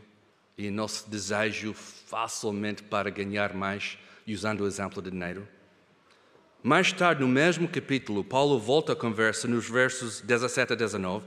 e 0.60 0.70
nosso 0.70 1.10
desejo 1.10 1.74
facilmente 1.74 2.84
para 2.84 3.10
ganhar 3.10 3.54
mais, 3.54 3.98
usando 4.28 4.62
o 4.62 4.68
exemplo 4.68 5.02
de 5.02 5.10
dinheiro. 5.10 5.48
Mais 6.62 6.92
tarde, 6.92 7.22
no 7.22 7.28
mesmo 7.30 7.66
capítulo, 7.66 8.26
Paulo 8.26 8.60
volta 8.60 8.92
à 8.92 8.96
conversa 8.96 9.48
nos 9.48 9.70
versos 9.70 10.20
17 10.20 10.74
a 10.74 10.76
19 10.76 11.26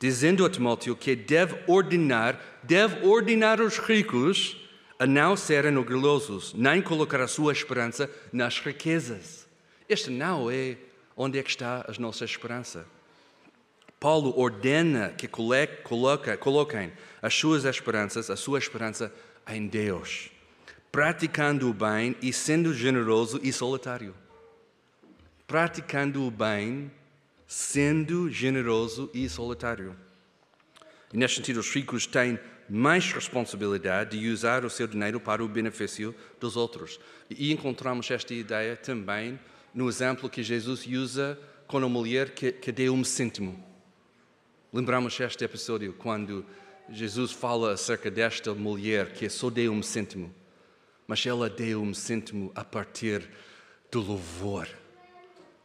dizendo 0.00 0.44
a 0.44 0.50
Timóteo 0.50 0.96
que 0.96 1.14
deve 1.14 1.62
ordenar, 1.68 2.40
deve 2.60 3.06
ordenar 3.06 3.60
os 3.60 3.78
ricos 3.78 4.56
a 4.98 5.06
não 5.06 5.36
serem 5.36 5.76
orgulhosos, 5.76 6.52
nem 6.54 6.82
colocar 6.82 7.20
a 7.20 7.28
sua 7.28 7.52
esperança 7.52 8.10
nas 8.32 8.58
riquezas. 8.58 9.46
Este 9.88 10.10
não 10.10 10.50
é 10.50 10.76
onde 11.16 11.38
é 11.38 11.42
que 11.44 11.50
está 11.50 11.86
a 11.88 12.00
nossa 12.00 12.24
esperança. 12.24 12.84
Paulo 14.02 14.36
ordena 14.36 15.10
que 15.10 15.28
coloquem, 15.28 16.36
coloquem 16.36 16.92
as 17.22 17.34
suas 17.34 17.64
esperanças, 17.64 18.30
a 18.30 18.34
sua 18.34 18.58
esperança 18.58 19.14
em 19.46 19.68
Deus, 19.68 20.28
praticando 20.90 21.70
o 21.70 21.72
bem 21.72 22.16
e 22.20 22.32
sendo 22.32 22.74
generoso 22.74 23.38
e 23.44 23.52
solitário. 23.52 24.12
Praticando 25.46 26.26
o 26.26 26.32
bem 26.32 26.90
sendo 27.46 28.28
generoso 28.28 29.08
e 29.14 29.28
solitário. 29.28 29.94
E 31.12 31.16
neste 31.16 31.36
sentido, 31.36 31.60
os 31.60 31.70
ricos 31.72 32.04
têm 32.04 32.40
mais 32.68 33.12
responsabilidade 33.12 34.18
de 34.18 34.28
usar 34.30 34.64
o 34.64 34.70
seu 34.70 34.88
dinheiro 34.88 35.20
para 35.20 35.44
o 35.44 35.48
benefício 35.48 36.12
dos 36.40 36.56
outros. 36.56 36.98
E 37.30 37.52
encontramos 37.52 38.10
esta 38.10 38.34
ideia 38.34 38.76
também 38.76 39.38
no 39.72 39.88
exemplo 39.88 40.28
que 40.28 40.42
Jesus 40.42 40.84
usa 40.88 41.38
com 41.68 41.76
a 41.76 41.88
mulher 41.88 42.30
que, 42.30 42.50
que 42.50 42.72
deu 42.72 42.94
um 42.94 43.04
cêntimo. 43.04 43.71
Lembramos 44.74 45.20
este 45.20 45.44
episódio 45.44 45.92
quando 45.92 46.46
Jesus 46.88 47.30
fala 47.30 47.74
acerca 47.74 48.10
desta 48.10 48.54
mulher 48.54 49.12
que 49.12 49.28
só 49.28 49.50
deu 49.50 49.70
um 49.70 49.82
cêntimo, 49.82 50.34
mas 51.06 51.26
ela 51.26 51.50
deu 51.50 51.82
um 51.82 51.92
cêntimo 51.92 52.50
a 52.54 52.64
partir 52.64 53.28
do 53.90 54.00
louvor 54.00 54.66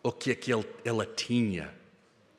o 0.04 0.12
que 0.12 0.32
é 0.32 0.36
que 0.36 0.52
ela 0.84 1.06
tinha. 1.06 1.74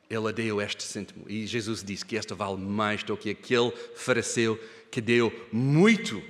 Ela 0.07 0.31
deu 0.31 0.61
este 0.61 0.83
cêntimo. 0.83 1.25
E 1.27 1.47
Jesus 1.47 1.83
disse 1.83 2.05
que 2.05 2.15
esta 2.15 2.35
vale 2.35 2.57
mais 2.57 3.01
do 3.03 3.17
que 3.17 3.31
aquele 3.31 3.71
fariseu 3.95 4.55
que 4.91 5.01
deu 5.01 5.31
muito, 5.51 6.21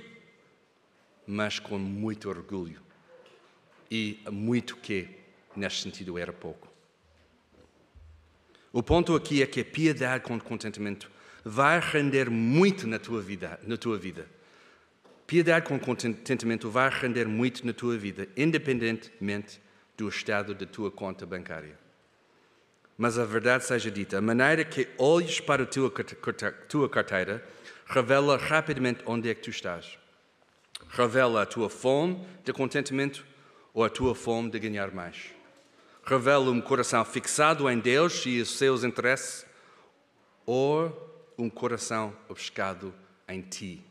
mas 1.26 1.58
com 1.58 1.78
muito 1.78 2.30
orgulho. 2.30 2.80
E 3.90 4.20
muito 4.30 4.76
que, 4.76 5.06
neste 5.54 5.82
sentido, 5.82 6.18
era 6.18 6.32
pouco. 6.32 6.69
O 8.72 8.82
ponto 8.82 9.16
aqui 9.16 9.42
é 9.42 9.46
que 9.46 9.60
a 9.60 9.64
piedade 9.64 10.22
com 10.22 10.38
contentamento 10.38 11.10
vai 11.44 11.80
render 11.80 12.30
muito 12.30 12.86
na 12.86 12.98
tua 12.98 13.20
vida. 13.20 13.58
Na 13.64 13.76
tua 13.76 13.98
vida. 13.98 14.26
Piedade 15.26 15.66
com 15.66 15.78
contentamento 15.78 16.70
vai 16.70 16.88
render 16.88 17.26
muito 17.26 17.66
na 17.66 17.72
tua 17.72 17.96
vida, 17.96 18.28
independentemente 18.36 19.60
do 19.96 20.08
estado 20.08 20.54
da 20.54 20.66
tua 20.66 20.90
conta 20.90 21.26
bancária. 21.26 21.78
Mas 22.96 23.18
a 23.18 23.24
verdade 23.24 23.64
seja 23.64 23.90
dita, 23.90 24.18
a 24.18 24.20
maneira 24.20 24.64
que 24.64 24.88
olhes 24.98 25.40
para 25.40 25.62
a 25.62 25.66
tua, 25.66 25.90
tua 26.68 26.88
carteira 26.88 27.44
revela 27.86 28.36
rapidamente 28.36 29.02
onde 29.06 29.28
é 29.28 29.34
que 29.34 29.42
tu 29.42 29.50
estás. 29.50 29.98
Revela 30.88 31.42
a 31.42 31.46
tua 31.46 31.70
fome 31.70 32.24
de 32.44 32.52
contentamento 32.52 33.24
ou 33.72 33.84
a 33.84 33.88
tua 33.88 34.14
fome 34.14 34.50
de 34.50 34.58
ganhar 34.58 34.92
mais. 34.92 35.39
Revela 36.04 36.50
um 36.50 36.60
coração 36.60 37.04
fixado 37.04 37.68
em 37.68 37.78
Deus 37.78 38.24
e 38.26 38.40
os 38.40 38.56
seus 38.56 38.84
interesses 38.84 39.46
ou 40.44 41.32
um 41.38 41.48
coração 41.48 42.16
obcecado 42.28 42.94
em 43.28 43.40
ti. 43.40 43.84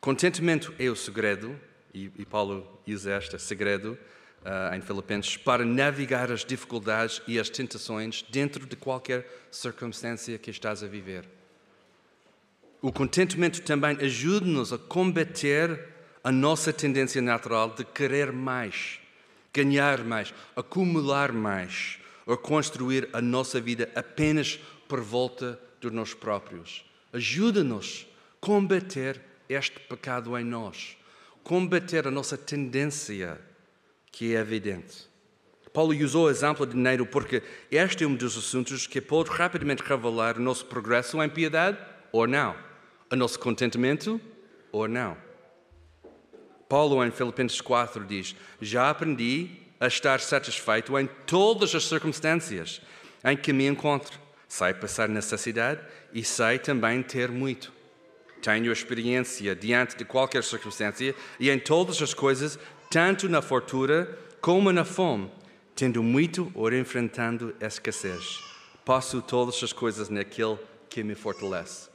Contentamento 0.00 0.74
é 0.78 0.88
o 0.88 0.96
segredo, 0.96 1.58
e, 1.92 2.24
Paulo 2.24 2.80
usa 2.86 3.16
este 3.16 3.38
segredo 3.38 3.98
uh, 4.42 4.74
em 4.74 4.80
Filipenses, 4.80 5.36
para 5.36 5.64
navegar 5.64 6.30
as 6.30 6.44
dificuldades 6.44 7.20
e 7.26 7.38
as 7.38 7.50
tentações 7.50 8.22
dentro 8.30 8.66
de 8.66 8.76
qualquer 8.76 9.26
circunstância 9.50 10.38
que 10.38 10.50
estás 10.50 10.82
a 10.82 10.86
viver. 10.86 11.24
O 12.80 12.92
contentamento 12.92 13.60
também 13.62 13.96
ajuda-nos 14.00 14.72
a 14.72 14.78
combater 14.78 15.88
a 16.22 16.30
nossa 16.30 16.72
tendência 16.72 17.20
natural 17.20 17.70
de 17.70 17.84
querer 17.84 18.30
mais, 18.30 19.00
ganhar 19.52 20.04
mais, 20.04 20.32
acumular 20.54 21.32
mais, 21.32 21.98
ou 22.26 22.36
construir 22.36 23.08
a 23.12 23.20
nossa 23.20 23.60
vida 23.60 23.90
apenas 23.94 24.60
por 24.86 25.00
volta 25.00 25.58
de 25.80 25.90
nós 25.90 26.14
próprios. 26.14 26.84
Ajuda-nos 27.12 28.06
a 28.34 28.46
combater 28.46 29.20
este 29.48 29.80
pecado 29.80 30.36
em 30.36 30.44
nós, 30.44 30.96
combater 31.42 32.06
a 32.06 32.10
nossa 32.10 32.36
tendência 32.36 33.40
que 34.12 34.34
é 34.34 34.40
evidente. 34.40 35.08
Paulo 35.72 35.94
usou 36.04 36.26
o 36.26 36.30
exemplo 36.30 36.66
de 36.66 36.74
dinheiro 36.74 37.06
porque 37.06 37.42
este 37.70 38.04
é 38.04 38.06
um 38.06 38.14
dos 38.14 38.36
assuntos 38.36 38.86
que 38.86 39.00
pode 39.00 39.30
rapidamente 39.30 39.82
revelar 39.82 40.36
o 40.36 40.40
nosso 40.40 40.66
progresso 40.66 41.22
em 41.22 41.28
piedade 41.28 41.78
ou 42.10 42.26
não, 42.26 42.56
o 43.10 43.16
nosso 43.16 43.38
contentamento 43.38 44.20
ou 44.72 44.88
não. 44.88 45.27
Paulo, 46.68 47.04
em 47.04 47.10
Filipenses 47.10 47.60
4, 47.60 48.04
diz: 48.04 48.36
Já 48.60 48.90
aprendi 48.90 49.50
a 49.80 49.86
estar 49.86 50.20
satisfeito 50.20 50.98
em 50.98 51.06
todas 51.26 51.74
as 51.74 51.84
circunstâncias 51.84 52.80
em 53.24 53.36
que 53.36 53.52
me 53.52 53.66
encontro. 53.66 54.18
Sei 54.46 54.72
passar 54.72 55.08
necessidade 55.08 55.80
e 56.12 56.24
sei 56.24 56.58
também 56.58 57.02
ter 57.02 57.30
muito. 57.30 57.72
Tenho 58.40 58.72
experiência 58.72 59.54
diante 59.54 59.96
de 59.96 60.04
qualquer 60.04 60.44
circunstância 60.44 61.14
e 61.38 61.50
em 61.50 61.58
todas 61.58 62.00
as 62.00 62.14
coisas, 62.14 62.58
tanto 62.90 63.28
na 63.28 63.42
fortuna 63.42 64.08
como 64.40 64.72
na 64.72 64.84
fome, 64.84 65.30
tendo 65.74 66.02
muito 66.02 66.50
ou 66.54 66.72
enfrentando 66.72 67.54
escassez. 67.60 68.40
Posso 68.84 69.20
todas 69.20 69.62
as 69.62 69.72
coisas 69.72 70.08
naquele 70.08 70.58
que 70.88 71.02
me 71.02 71.14
fortalece. 71.14 71.87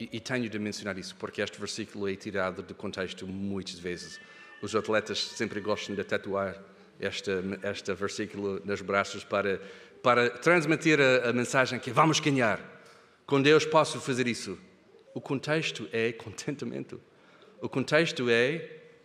E, 0.00 0.18
tenho 0.18 0.48
de 0.48 0.58
mencionar 0.58 0.96
isso, 0.96 1.14
porque 1.16 1.42
este 1.42 1.58
versículo 1.58 2.08
é 2.08 2.16
tirado 2.16 2.62
do 2.62 2.74
contexto 2.74 3.26
muitas 3.26 3.78
vezes. 3.78 4.18
Os 4.62 4.74
atletas 4.74 5.22
sempre 5.22 5.60
gostam 5.60 5.94
de 5.94 6.02
tatuar 6.02 6.58
este, 6.98 7.30
este 7.62 7.92
versículo 7.92 8.62
nos 8.64 8.80
braços 8.80 9.24
para, 9.24 9.60
para 10.02 10.30
transmitir 10.30 10.98
a, 10.98 11.28
a 11.28 11.32
mensagem 11.34 11.78
que 11.78 11.90
vamos 11.90 12.18
ganhar. 12.18 12.58
Com 13.26 13.42
Deus 13.42 13.66
posso 13.66 14.00
fazer 14.00 14.26
isso. 14.26 14.58
O 15.12 15.20
contexto 15.20 15.86
é 15.92 16.12
contentamento. 16.12 16.98
O 17.60 17.68
contexto 17.68 18.30
é 18.30 18.58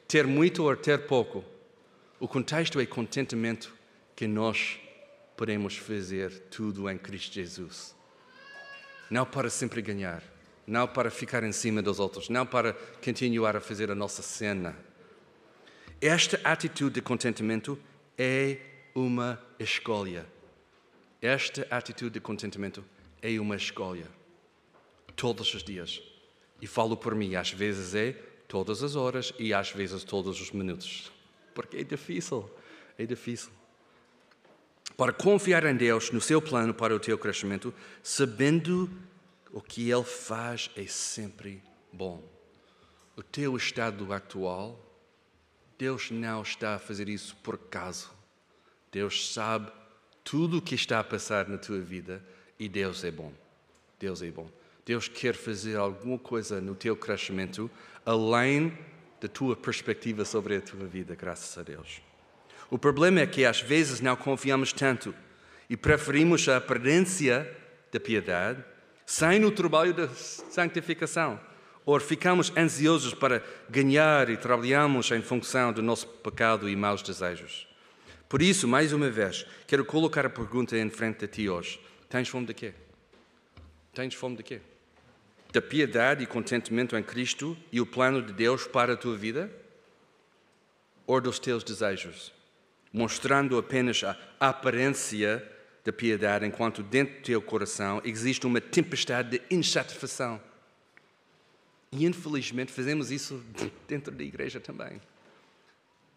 ter 0.07 0.25
muito 0.25 0.63
ou 0.63 0.75
ter 0.77 0.99
pouco. 1.07 1.43
O 2.21 2.27
contexto 2.27 2.79
é 2.79 2.85
contentamento 2.85 3.73
que 4.15 4.27
nós 4.27 4.79
podemos 5.35 5.75
fazer 5.75 6.31
tudo 6.49 6.89
em 6.89 6.97
Cristo 6.97 7.33
Jesus. 7.33 7.93
Não 9.09 9.25
para 9.25 9.49
sempre 9.49 9.81
ganhar, 9.81 10.23
não 10.67 10.87
para 10.87 11.11
ficar 11.11 11.43
em 11.43 11.51
cima 11.51 11.81
dos 11.81 11.99
outros, 11.99 12.29
não 12.29 12.45
para 12.45 12.73
continuar 13.03 13.55
a 13.55 13.61
fazer 13.61 13.91
a 13.91 13.95
nossa 13.95 14.21
cena. 14.21 14.75
Esta 16.01 16.39
atitude 16.43 16.95
de 16.95 17.01
contentamento 17.01 17.79
é 18.17 18.57
uma 18.93 19.41
escolha. 19.59 20.25
Esta 21.21 21.65
atitude 21.69 22.11
de 22.11 22.19
contentamento 22.19 22.83
é 23.21 23.39
uma 23.39 23.55
escolha 23.55 24.07
todos 25.15 25.53
os 25.53 25.63
dias. 25.63 26.01
E 26.61 26.67
falo 26.67 26.95
por 26.97 27.15
mim, 27.15 27.35
às 27.35 27.51
vezes 27.51 27.95
é 27.95 28.13
todas 28.47 28.83
as 28.83 28.95
horas 28.95 29.33
e 29.39 29.53
às 29.53 29.71
vezes 29.71 30.03
todos 30.03 30.39
os 30.41 30.51
minutos. 30.51 31.11
Porque 31.53 31.77
é 31.77 31.83
difícil, 31.83 32.49
é 32.97 33.05
difícil. 33.05 33.49
Para 34.97 35.11
confiar 35.11 35.65
em 35.65 35.75
Deus 35.75 36.11
no 36.11 36.21
seu 36.21 36.41
plano 36.41 36.73
para 36.73 36.95
o 36.95 36.99
teu 36.99 37.17
crescimento, 37.17 37.73
sabendo 38.01 38.89
o 39.51 39.61
que 39.61 39.89
Ele 39.89 40.03
faz 40.03 40.69
é 40.75 40.85
sempre 40.85 41.61
bom. 41.91 42.23
O 43.15 43.23
teu 43.23 43.55
estado 43.55 44.11
atual, 44.11 44.79
Deus 45.77 46.11
não 46.11 46.41
está 46.41 46.75
a 46.75 46.79
fazer 46.79 47.07
isso 47.07 47.35
por 47.37 47.55
acaso. 47.55 48.11
Deus 48.91 49.33
sabe 49.33 49.71
tudo 50.23 50.57
o 50.57 50.61
que 50.61 50.75
está 50.75 50.99
a 50.99 51.03
passar 51.03 51.47
na 51.47 51.57
tua 51.57 51.79
vida 51.79 52.23
e 52.59 52.67
Deus 52.67 53.03
é 53.03 53.11
bom. 53.11 53.31
Deus 53.99 54.21
é 54.21 54.31
bom. 54.31 54.49
Deus 54.85 55.07
quer 55.07 55.35
fazer 55.35 55.77
alguma 55.77 56.19
coisa 56.19 56.61
no 56.61 56.75
teu 56.75 56.95
crescimento 56.95 57.69
além 58.05 58.77
da 59.19 59.27
tua 59.27 59.55
perspectiva 59.55 60.23
sobre 60.25 60.57
a 60.57 60.61
tua 60.61 60.85
vida, 60.85 61.15
graças 61.15 61.57
a 61.57 61.63
Deus. 61.63 62.01
O 62.69 62.77
problema 62.77 63.21
é 63.21 63.27
que 63.27 63.45
às 63.45 63.61
vezes 63.61 63.99
não 64.01 64.15
confiamos 64.15 64.73
tanto 64.73 65.13
e 65.69 65.77
preferimos 65.77 66.47
a 66.47 66.57
aparência 66.57 67.49
da 67.91 67.99
piedade 67.99 68.63
sem 69.05 69.43
o 69.45 69.51
trabalho 69.51 69.93
da 69.93 70.07
santificação. 70.09 71.39
Ou 71.85 71.99
ficamos 71.99 72.51
ansiosos 72.57 73.13
para 73.13 73.43
ganhar 73.69 74.29
e 74.29 74.37
trabalhamos 74.37 75.11
em 75.11 75.21
função 75.21 75.71
do 75.71 75.83
nosso 75.83 76.07
pecado 76.07 76.67
e 76.67 76.75
maus 76.75 77.03
desejos. 77.03 77.67
Por 78.27 78.41
isso, 78.41 78.67
mais 78.67 78.91
uma 78.91 79.09
vez, 79.09 79.45
quero 79.67 79.85
colocar 79.85 80.25
a 80.25 80.29
pergunta 80.29 80.75
em 80.75 80.89
frente 80.89 81.25
a 81.25 81.27
ti 81.27 81.47
hoje: 81.47 81.79
Tens 82.09 82.27
fome 82.27 82.47
de 82.47 82.55
quê? 82.55 82.73
Tens 83.93 84.15
fome 84.15 84.37
de 84.37 84.43
quê? 84.43 84.61
da 85.55 85.61
piedade 85.61 86.21
e 86.21 86.27
contentamento 86.27 86.97
em 86.97 87.01
Cristo 87.01 87.57
e 87.71 87.79
o 87.79 87.85
plano 87.85 88.21
de 88.21 88.33
Deus 88.33 88.67
para 88.67 88.91
a 88.91 88.97
tua 88.97 89.15
vida? 89.15 89.49
Ou 91.07 91.21
dos 91.21 91.39
teus 91.39 91.63
desejos, 91.63 92.33
mostrando 92.91 93.57
apenas 93.57 94.03
a 94.03 94.17
aparência 94.37 95.41
da 95.85 95.93
piedade, 95.93 96.45
enquanto 96.45 96.81
dentro 96.81 97.15
do 97.15 97.21
teu 97.21 97.41
coração 97.41 98.01
existe 98.03 98.45
uma 98.47 98.59
tempestade 98.59 99.37
de 99.37 99.41
insatisfação? 99.55 100.41
E 101.91 102.05
infelizmente 102.05 102.71
fazemos 102.71 103.11
isso 103.11 103.41
dentro 103.87 104.11
da 104.11 104.23
igreja 104.23 104.59
também. 104.59 104.99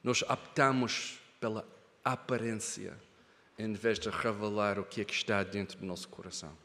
Nós 0.02 0.22
optamos 0.22 1.20
pela 1.38 1.68
aparência 2.02 2.96
em 3.58 3.74
vez 3.74 3.98
de 3.98 4.08
revelar 4.08 4.78
o 4.78 4.84
que 4.84 5.02
é 5.02 5.04
que 5.04 5.12
está 5.12 5.42
dentro 5.42 5.78
do 5.78 5.84
nosso 5.84 6.08
coração. 6.08 6.56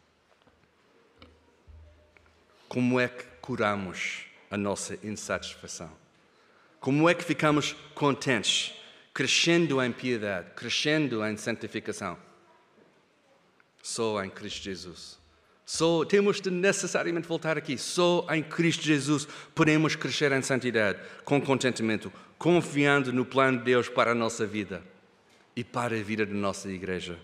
Como 2.69 2.99
é 2.99 3.07
que 3.09 3.25
curamos 3.41 4.25
a 4.49 4.55
nossa 4.55 4.97
insatisfação? 5.03 5.91
Como 6.79 7.09
é 7.09 7.13
que 7.13 7.23
ficamos 7.23 7.73
contentes, 7.93 8.73
crescendo 9.13 9.81
em 9.81 9.91
piedade, 9.91 10.51
crescendo 10.51 11.25
em 11.25 11.35
santificação? 11.35 12.17
Só 13.83 14.23
em 14.23 14.29
Cristo 14.29 14.63
Jesus. 14.63 15.19
Só 15.65 16.05
temos 16.05 16.39
de 16.39 16.49
necessariamente 16.49 17.27
voltar 17.27 17.57
aqui. 17.57 17.77
Só 17.77 18.25
em 18.31 18.41
Cristo 18.41 18.83
Jesus 18.83 19.27
podemos 19.53 19.93
crescer 19.97 20.31
em 20.31 20.41
santidade, 20.41 20.99
com 21.25 21.41
contentamento, 21.41 22.11
confiando 22.37 23.11
no 23.11 23.25
plano 23.25 23.57
de 23.57 23.65
Deus 23.65 23.89
para 23.89 24.11
a 24.11 24.15
nossa 24.15 24.45
vida 24.45 24.81
e 25.53 25.65
para 25.65 25.97
a 25.97 26.01
vida 26.01 26.25
da 26.25 26.33
nossa 26.33 26.71
igreja. 26.71 27.19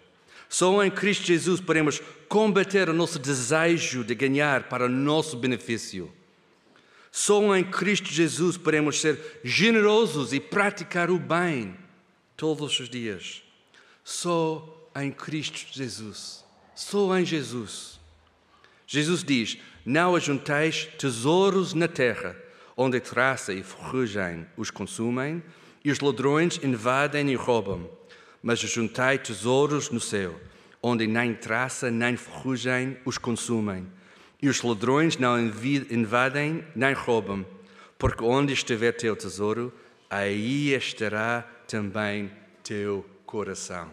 Só 0.50 0.84
em 0.84 0.92
Cristo 0.92 1.26
Jesus 1.26 1.62
podemos 1.62 2.02
combater 2.28 2.90
o 2.90 2.94
nosso 2.94 3.20
desejo 3.20 4.04
de 4.04 4.14
ganhar 4.14 4.64
para 4.64 4.86
o 4.86 4.90
nosso 4.90 5.38
benefício. 5.38 6.12
Só 7.10 7.56
em 7.56 7.64
Cristo 7.64 8.10
Jesus 8.10 8.58
podemos 8.58 9.00
ser 9.00 9.40
generosos 9.46 10.34
e 10.34 10.42
praticar 10.42 11.10
o 11.10 11.18
bem 11.18 11.74
todos 12.36 12.78
os 12.82 12.90
dias. 12.90 13.44
Só 14.04 14.90
em 14.94 15.10
Cristo 15.10 15.66
Jesus. 15.72 16.49
Só 16.80 17.18
em 17.18 17.26
Jesus. 17.26 18.00
Jesus 18.88 19.24
diz: 19.24 19.58
Não 19.86 20.16
ajunteis 20.16 20.88
tesouros 20.98 21.74
na 21.74 21.88
terra, 21.88 22.36
onde 22.76 23.00
traça 23.00 23.54
e 23.54 23.62
ferrugem 23.64 24.46
os 24.56 24.72
consumem, 24.72 25.44
e 25.84 25.92
os 25.92 26.00
ladrões 26.00 26.60
invadem 26.64 27.30
e 27.30 27.36
roubam 27.36 27.90
mas 28.42 28.60
juntai 28.60 29.18
tesouros 29.18 29.90
no 29.90 30.00
céu, 30.00 30.40
onde 30.82 31.06
nem 31.08 31.34
traça 31.34 31.92
nem 31.92 32.16
ferrugem 32.16 32.98
os 33.06 33.18
consumem, 33.18 33.86
e 34.42 34.48
os 34.48 34.62
ladrões 34.62 35.18
não 35.18 35.38
invadem 35.38 36.64
nem 36.76 36.94
roubam, 36.94 37.46
porque 37.98 38.24
onde 38.24 38.54
estiver 38.54 38.94
teu 38.94 39.16
tesouro, 39.16 39.74
aí 40.10 40.74
estará 40.74 41.42
também 41.68 42.32
teu 42.64 43.06
coração. 43.26 43.90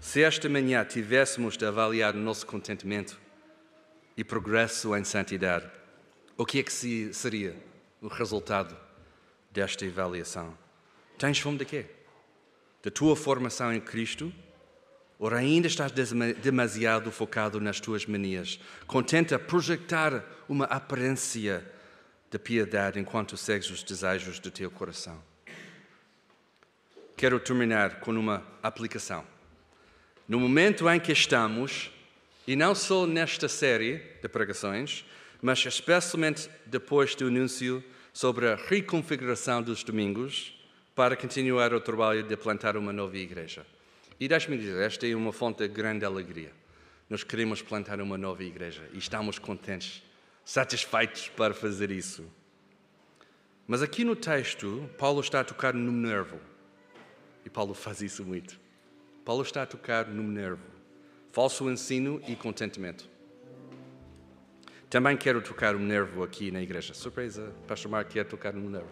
Se 0.00 0.22
esta 0.22 0.48
manhã 0.48 0.84
tivéssemos 0.84 1.56
de 1.56 1.64
avaliar 1.64 2.14
o 2.14 2.18
nosso 2.18 2.46
contentamento 2.46 3.18
e 4.16 4.22
progresso 4.22 4.94
em 4.94 5.04
santidade, 5.04 5.68
o 6.36 6.44
que 6.44 6.60
é 6.60 6.62
que 6.62 7.12
seria 7.12 7.56
o 8.00 8.08
resultado 8.08 8.76
desta 9.50 9.86
avaliação? 9.86 10.56
Tens 11.18 11.38
fome 11.38 11.58
de 11.58 11.64
quê? 11.64 11.86
Da 12.82 12.90
tua 12.90 13.16
formação 13.16 13.72
em 13.72 13.80
Cristo? 13.80 14.32
Ou 15.18 15.32
ainda 15.32 15.66
estás 15.66 15.90
demasiado 16.42 17.10
focado 17.10 17.58
nas 17.58 17.80
tuas 17.80 18.04
manias? 18.04 18.60
Contenta 18.86 19.38
projetar 19.38 20.22
uma 20.46 20.66
aparência 20.66 21.64
de 22.30 22.38
piedade 22.38 23.00
enquanto 23.00 23.34
segues 23.36 23.70
os 23.70 23.82
desejos 23.82 24.38
do 24.38 24.50
teu 24.50 24.70
coração. 24.70 25.22
Quero 27.16 27.40
terminar 27.40 28.00
com 28.00 28.10
uma 28.12 28.46
aplicação. 28.62 29.35
No 30.28 30.40
momento 30.40 30.90
em 30.90 30.98
que 30.98 31.12
estamos, 31.12 31.90
e 32.46 32.56
não 32.56 32.74
só 32.74 33.06
nesta 33.06 33.48
série 33.48 33.98
de 34.20 34.28
pregações, 34.28 35.04
mas 35.40 35.64
especialmente 35.64 36.50
depois 36.66 37.14
do 37.14 37.28
anúncio 37.28 37.82
sobre 38.12 38.48
a 38.48 38.56
reconfiguração 38.56 39.62
dos 39.62 39.84
domingos 39.84 40.58
para 40.96 41.16
continuar 41.16 41.72
o 41.72 41.80
trabalho 41.80 42.24
de 42.24 42.36
plantar 42.36 42.76
uma 42.76 42.92
nova 42.92 43.16
igreja. 43.16 43.64
E 44.18 44.26
deixe-me 44.26 44.56
dizer, 44.56 44.82
esta 44.82 45.06
é 45.06 45.14
uma 45.14 45.32
fonte 45.32 45.58
de 45.58 45.68
grande 45.68 46.04
alegria. 46.04 46.50
Nós 47.08 47.22
queremos 47.22 47.62
plantar 47.62 48.00
uma 48.00 48.18
nova 48.18 48.42
igreja 48.42 48.82
e 48.92 48.98
estamos 48.98 49.38
contentes, 49.38 50.02
satisfeitos 50.44 51.28
para 51.28 51.54
fazer 51.54 51.90
isso. 51.92 52.24
Mas 53.64 53.82
aqui 53.82 54.02
no 54.02 54.16
texto, 54.16 54.90
Paulo 54.98 55.20
está 55.20 55.40
a 55.40 55.44
tocar 55.44 55.74
no 55.74 55.92
nervo. 55.92 56.40
E 57.44 57.50
Paulo 57.50 57.74
faz 57.74 58.00
isso 58.00 58.24
muito. 58.24 58.65
Paulo 59.26 59.42
está 59.42 59.62
a 59.62 59.66
tocar 59.66 60.06
no 60.06 60.22
nervo. 60.22 60.62
Falso 61.32 61.68
ensino 61.68 62.22
e 62.28 62.36
contentamento. 62.36 63.08
Também 64.88 65.16
quero 65.16 65.42
tocar 65.42 65.74
o 65.74 65.80
nervo 65.80 66.22
aqui 66.22 66.52
na 66.52 66.62
igreja. 66.62 66.94
Surpresa, 66.94 67.52
Pastor 67.66 67.90
Mark 67.90 68.08
quer 68.08 68.24
tocar 68.24 68.52
no 68.52 68.70
nervo. 68.70 68.86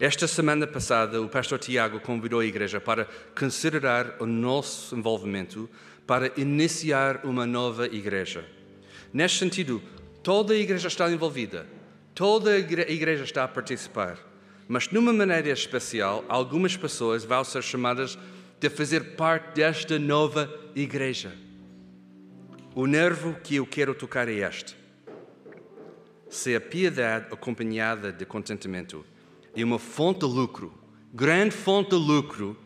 Esta 0.00 0.26
semana 0.26 0.66
passada, 0.66 1.22
o 1.22 1.28
pastor 1.28 1.60
Tiago 1.60 2.00
convidou 2.00 2.40
a 2.40 2.44
igreja 2.44 2.80
para 2.80 3.06
considerar 3.38 4.16
o 4.18 4.26
nosso 4.26 4.96
envolvimento 4.96 5.70
para 6.04 6.32
iniciar 6.36 7.24
uma 7.24 7.46
nova 7.46 7.86
igreja. 7.86 8.44
Neste 9.12 9.38
sentido, 9.38 9.80
toda 10.24 10.54
a 10.54 10.56
igreja 10.56 10.88
está 10.88 11.08
envolvida, 11.08 11.66
toda 12.16 12.50
a 12.50 12.58
igreja 12.58 13.22
está 13.22 13.44
a 13.44 13.48
participar, 13.48 14.18
mas 14.66 14.88
de 14.88 14.98
uma 14.98 15.12
maneira 15.12 15.50
especial, 15.50 16.24
algumas 16.28 16.76
pessoas 16.76 17.24
vão 17.24 17.44
ser 17.44 17.62
chamadas 17.62 18.18
de 18.60 18.68
fazer 18.68 19.16
parte 19.16 19.54
desta 19.54 19.98
nova 19.98 20.52
igreja. 20.74 21.32
O 22.74 22.86
nervo 22.86 23.34
que 23.42 23.56
eu 23.56 23.66
quero 23.66 23.94
tocar 23.94 24.28
é 24.28 24.34
este. 24.34 24.76
Se 26.28 26.54
a 26.54 26.60
piedade 26.60 27.32
acompanhada 27.32 28.12
de 28.12 28.26
contentamento 28.26 29.04
e 29.54 29.64
uma 29.64 29.78
fonte 29.78 30.20
de 30.20 30.26
lucro, 30.26 30.72
grande 31.12 31.54
fonte 31.54 31.90
de 31.90 31.96
lucro, 31.96 32.56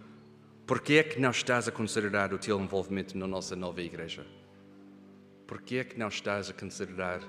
porque 0.66 0.94
é 0.94 1.02
que 1.02 1.20
não 1.20 1.30
estás 1.30 1.68
a 1.68 1.72
considerar 1.72 2.32
o 2.32 2.38
teu 2.38 2.60
envolvimento 2.60 3.16
na 3.16 3.26
nossa 3.26 3.54
nova 3.54 3.80
igreja? 3.82 4.26
Porque 5.46 5.76
é 5.76 5.84
que 5.84 5.98
não 5.98 6.08
estás 6.08 6.48
a 6.48 6.52
considerar 6.52 7.20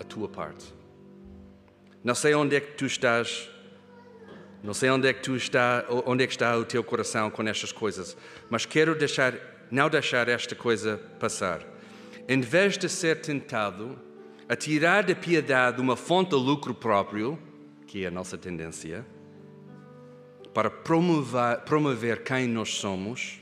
a 0.00 0.04
tua 0.04 0.28
parte? 0.28 0.72
Não 2.02 2.14
sei 2.14 2.34
onde 2.34 2.56
é 2.56 2.60
que 2.60 2.72
tu 2.72 2.86
estás, 2.86 3.50
não 4.62 4.74
sei 4.74 4.90
onde 4.90 5.06
é 5.06 5.12
que 5.12 5.22
tu 5.22 5.36
está, 5.36 5.84
onde 6.04 6.24
é 6.24 6.26
que 6.26 6.32
está 6.32 6.56
o 6.56 6.64
teu 6.64 6.82
coração 6.82 7.30
com 7.30 7.42
estas 7.44 7.72
coisas, 7.72 8.16
mas 8.50 8.66
quero 8.66 8.94
deixar, 8.94 9.34
não 9.70 9.88
deixar 9.88 10.28
esta 10.28 10.54
coisa 10.54 11.00
passar. 11.20 11.64
Em 12.28 12.40
vez 12.40 12.76
de 12.76 12.88
ser 12.88 13.20
tentado 13.20 13.98
a 14.48 14.56
tirar 14.56 15.04
da 15.04 15.14
piedade 15.14 15.80
uma 15.80 15.96
fonte 15.96 16.30
de 16.30 16.36
lucro 16.36 16.74
próprio, 16.74 17.38
que 17.86 18.04
é 18.04 18.08
a 18.08 18.10
nossa 18.10 18.36
tendência, 18.36 19.06
para 20.52 20.70
promover, 20.70 21.60
promover 21.60 22.24
quem 22.24 22.48
nós 22.48 22.74
somos, 22.74 23.40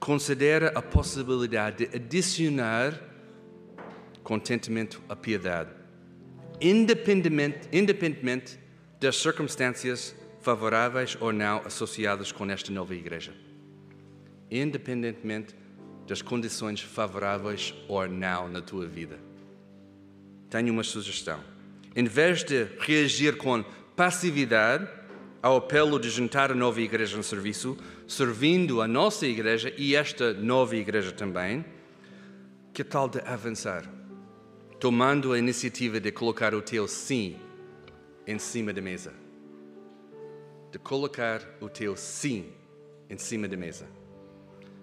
considera 0.00 0.72
a 0.74 0.80
possibilidade 0.80 1.86
de 1.86 1.96
adicionar 1.96 2.98
contentamento 4.22 5.02
à 5.08 5.16
piedade, 5.16 5.70
independentemente, 6.60 7.68
independentemente 7.72 8.58
das 9.00 9.16
circunstâncias 9.16 10.14
favoráveis 10.48 11.14
ou 11.20 11.30
não 11.30 11.58
associadas 11.66 12.32
com 12.32 12.50
esta 12.50 12.72
nova 12.72 12.94
igreja. 12.94 13.34
Independentemente 14.50 15.54
das 16.06 16.22
condições 16.22 16.80
favoráveis 16.80 17.74
ou 17.86 18.08
não 18.08 18.48
na 18.48 18.62
tua 18.62 18.86
vida. 18.86 19.18
Tenho 20.48 20.72
uma 20.72 20.82
sugestão 20.82 21.38
em 21.94 22.04
vez 22.04 22.44
de 22.44 22.66
reagir 22.78 23.36
com 23.36 23.62
passividade 23.94 24.88
ao 25.42 25.58
apelo 25.58 26.00
de 26.00 26.08
juntar 26.08 26.50
a 26.50 26.54
nova 26.54 26.80
igreja 26.80 27.18
no 27.18 27.22
serviço, 27.22 27.76
servindo 28.06 28.80
a 28.80 28.88
nossa 28.88 29.26
igreja 29.26 29.70
e 29.76 29.94
esta 29.94 30.32
nova 30.32 30.74
igreja 30.76 31.12
também, 31.12 31.62
que 32.72 32.82
tal 32.82 33.06
de 33.06 33.20
avançar? 33.20 33.84
Tomando 34.80 35.34
a 35.34 35.38
iniciativa 35.38 36.00
de 36.00 36.10
colocar 36.10 36.54
o 36.54 36.62
teu 36.62 36.88
sim 36.88 37.36
em 38.26 38.38
cima 38.38 38.72
da 38.72 38.80
mesa. 38.80 39.27
De 40.70 40.78
colocar 40.78 41.42
o 41.60 41.68
teu 41.68 41.96
sim 41.96 42.52
em 43.08 43.16
cima 43.16 43.48
da 43.48 43.56
mesa. 43.56 43.86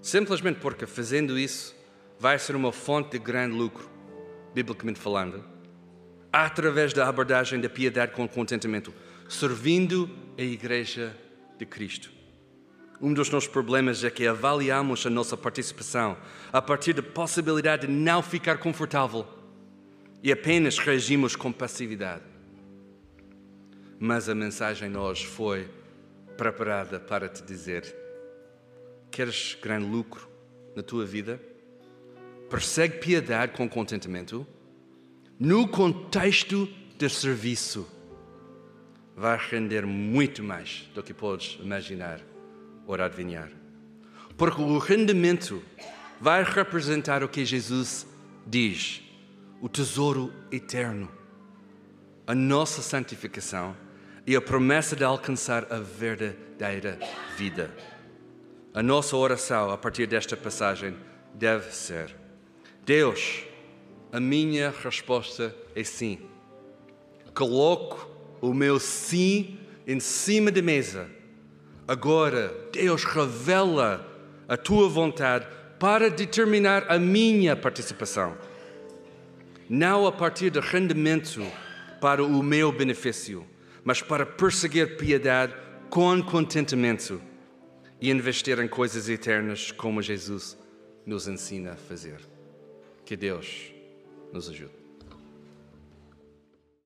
Simplesmente 0.02 0.60
porque 0.60 0.86
fazendo 0.86 1.38
isso 1.38 1.76
vai 2.20 2.40
ser 2.40 2.56
uma 2.56 2.72
fonte 2.72 3.12
de 3.12 3.20
grande 3.20 3.56
lucro, 3.56 3.90
biblicamente 4.54 5.00
falando 5.00 5.56
através 6.36 6.92
da 6.92 7.08
abordagem 7.08 7.62
da 7.62 7.70
piedade 7.70 8.12
com 8.12 8.28
contentamento, 8.28 8.94
servindo 9.30 10.10
a 10.38 10.42
Igreja 10.42 11.16
de 11.58 11.66
Cristo. 11.66 12.12
Um 13.02 13.14
dos 13.14 13.30
nossos 13.30 13.48
problemas 13.48 14.04
é 14.04 14.10
que 14.10 14.28
avaliamos 14.28 15.06
a 15.06 15.10
nossa 15.10 15.38
participação 15.38 16.18
a 16.52 16.62
partir 16.62 16.92
da 16.92 17.02
possibilidade 17.02 17.88
de 17.88 17.94
não 17.94 18.22
ficar 18.22 18.58
confortável 18.58 19.26
e 20.22 20.30
apenas 20.30 20.78
reagimos 20.78 21.38
com 21.38 21.54
passividade. 21.54 22.35
Mas 24.00 24.28
a 24.28 24.36
mensagem 24.36 24.96
hoje 24.98 25.26
foi 25.26 25.70
preparada 26.38 27.00
para 27.00 27.30
te 27.30 27.44
dizer: 27.44 27.96
queres 29.10 29.58
grande 29.62 29.86
lucro 29.86 30.30
na 30.76 30.84
tua 30.84 31.06
vida? 31.06 31.42
Persegue 32.50 33.00
piedade 33.00 33.54
com 33.54 33.68
contentamento 33.68 34.46
no 35.40 35.68
contexto 35.68 36.66
de 36.98 37.10
serviço, 37.10 37.86
vai 39.16 39.38
render 39.38 39.86
muito 39.86 40.42
mais 40.42 40.90
do 40.94 41.04
que 41.04 41.14
podes 41.14 41.58
imaginar 41.62 42.22
ou 42.88 42.96
adivinhar. 42.96 43.52
Porque 44.38 44.62
o 44.62 44.78
rendimento 44.78 45.62
vai 46.22 46.44
representar 46.44 47.22
o 47.22 47.28
que 47.28 47.44
Jesus 47.44 48.08
diz: 48.48 49.02
o 49.62 49.68
tesouro 49.68 50.34
eterno, 50.52 51.12
a 52.26 52.34
nossa 52.34 52.82
santificação 52.82 53.76
e 54.28 54.36
a 54.36 54.42
promessa 54.42 54.96
de 54.96 55.04
alcançar 55.04 55.68
a 55.72 55.80
verdadeira 55.80 56.98
vida. 57.38 57.72
A 58.74 58.82
nossa 58.82 59.16
oração 59.16 59.70
a 59.70 59.78
partir 59.78 60.08
desta 60.08 60.36
passagem 60.36 60.96
deve 61.34 61.74
ser: 61.74 62.16
Deus, 62.86 63.44
a 64.12 64.20
minha 64.20 64.74
resposta 64.84 65.56
é 65.76 65.84
sim. 65.84 66.20
Coloco 67.34 68.10
o 68.42 68.54
meu 68.54 68.80
sim 68.80 69.60
em 69.86 70.00
cima 70.00 70.52
da 70.52 70.62
mesa. 70.62 71.08
Agora, 71.88 72.54
Deus 72.72 73.04
revela 73.04 74.06
a 74.48 74.58
tua 74.58 74.90
vontade 74.90 75.46
para 75.80 76.10
determinar 76.10 76.86
a 76.88 76.98
minha 76.98 77.56
participação. 77.56 78.38
Não 79.70 80.08
a 80.08 80.12
partir 80.12 80.50
de 80.50 80.60
rendimento 80.60 81.46
para 82.00 82.24
o 82.24 82.44
meu 82.44 82.72
benefício, 82.72 83.46
mas 83.86 84.02
para 84.02 84.26
perseguir 84.26 84.98
piedade 84.98 85.54
com 85.90 86.22
contentamento 86.22 87.22
e 88.02 88.10
investir 88.10 88.60
em 88.60 88.68
coisas 88.68 89.08
eternas 89.08 89.72
como 89.72 90.02
Jesus 90.02 90.58
nos 91.06 91.28
ensina 91.28 91.74
a 91.74 91.76
fazer. 91.78 92.20
Que 93.06 93.16
Deus 93.16 93.72
nos 94.34 94.50
ajude. 94.50 94.85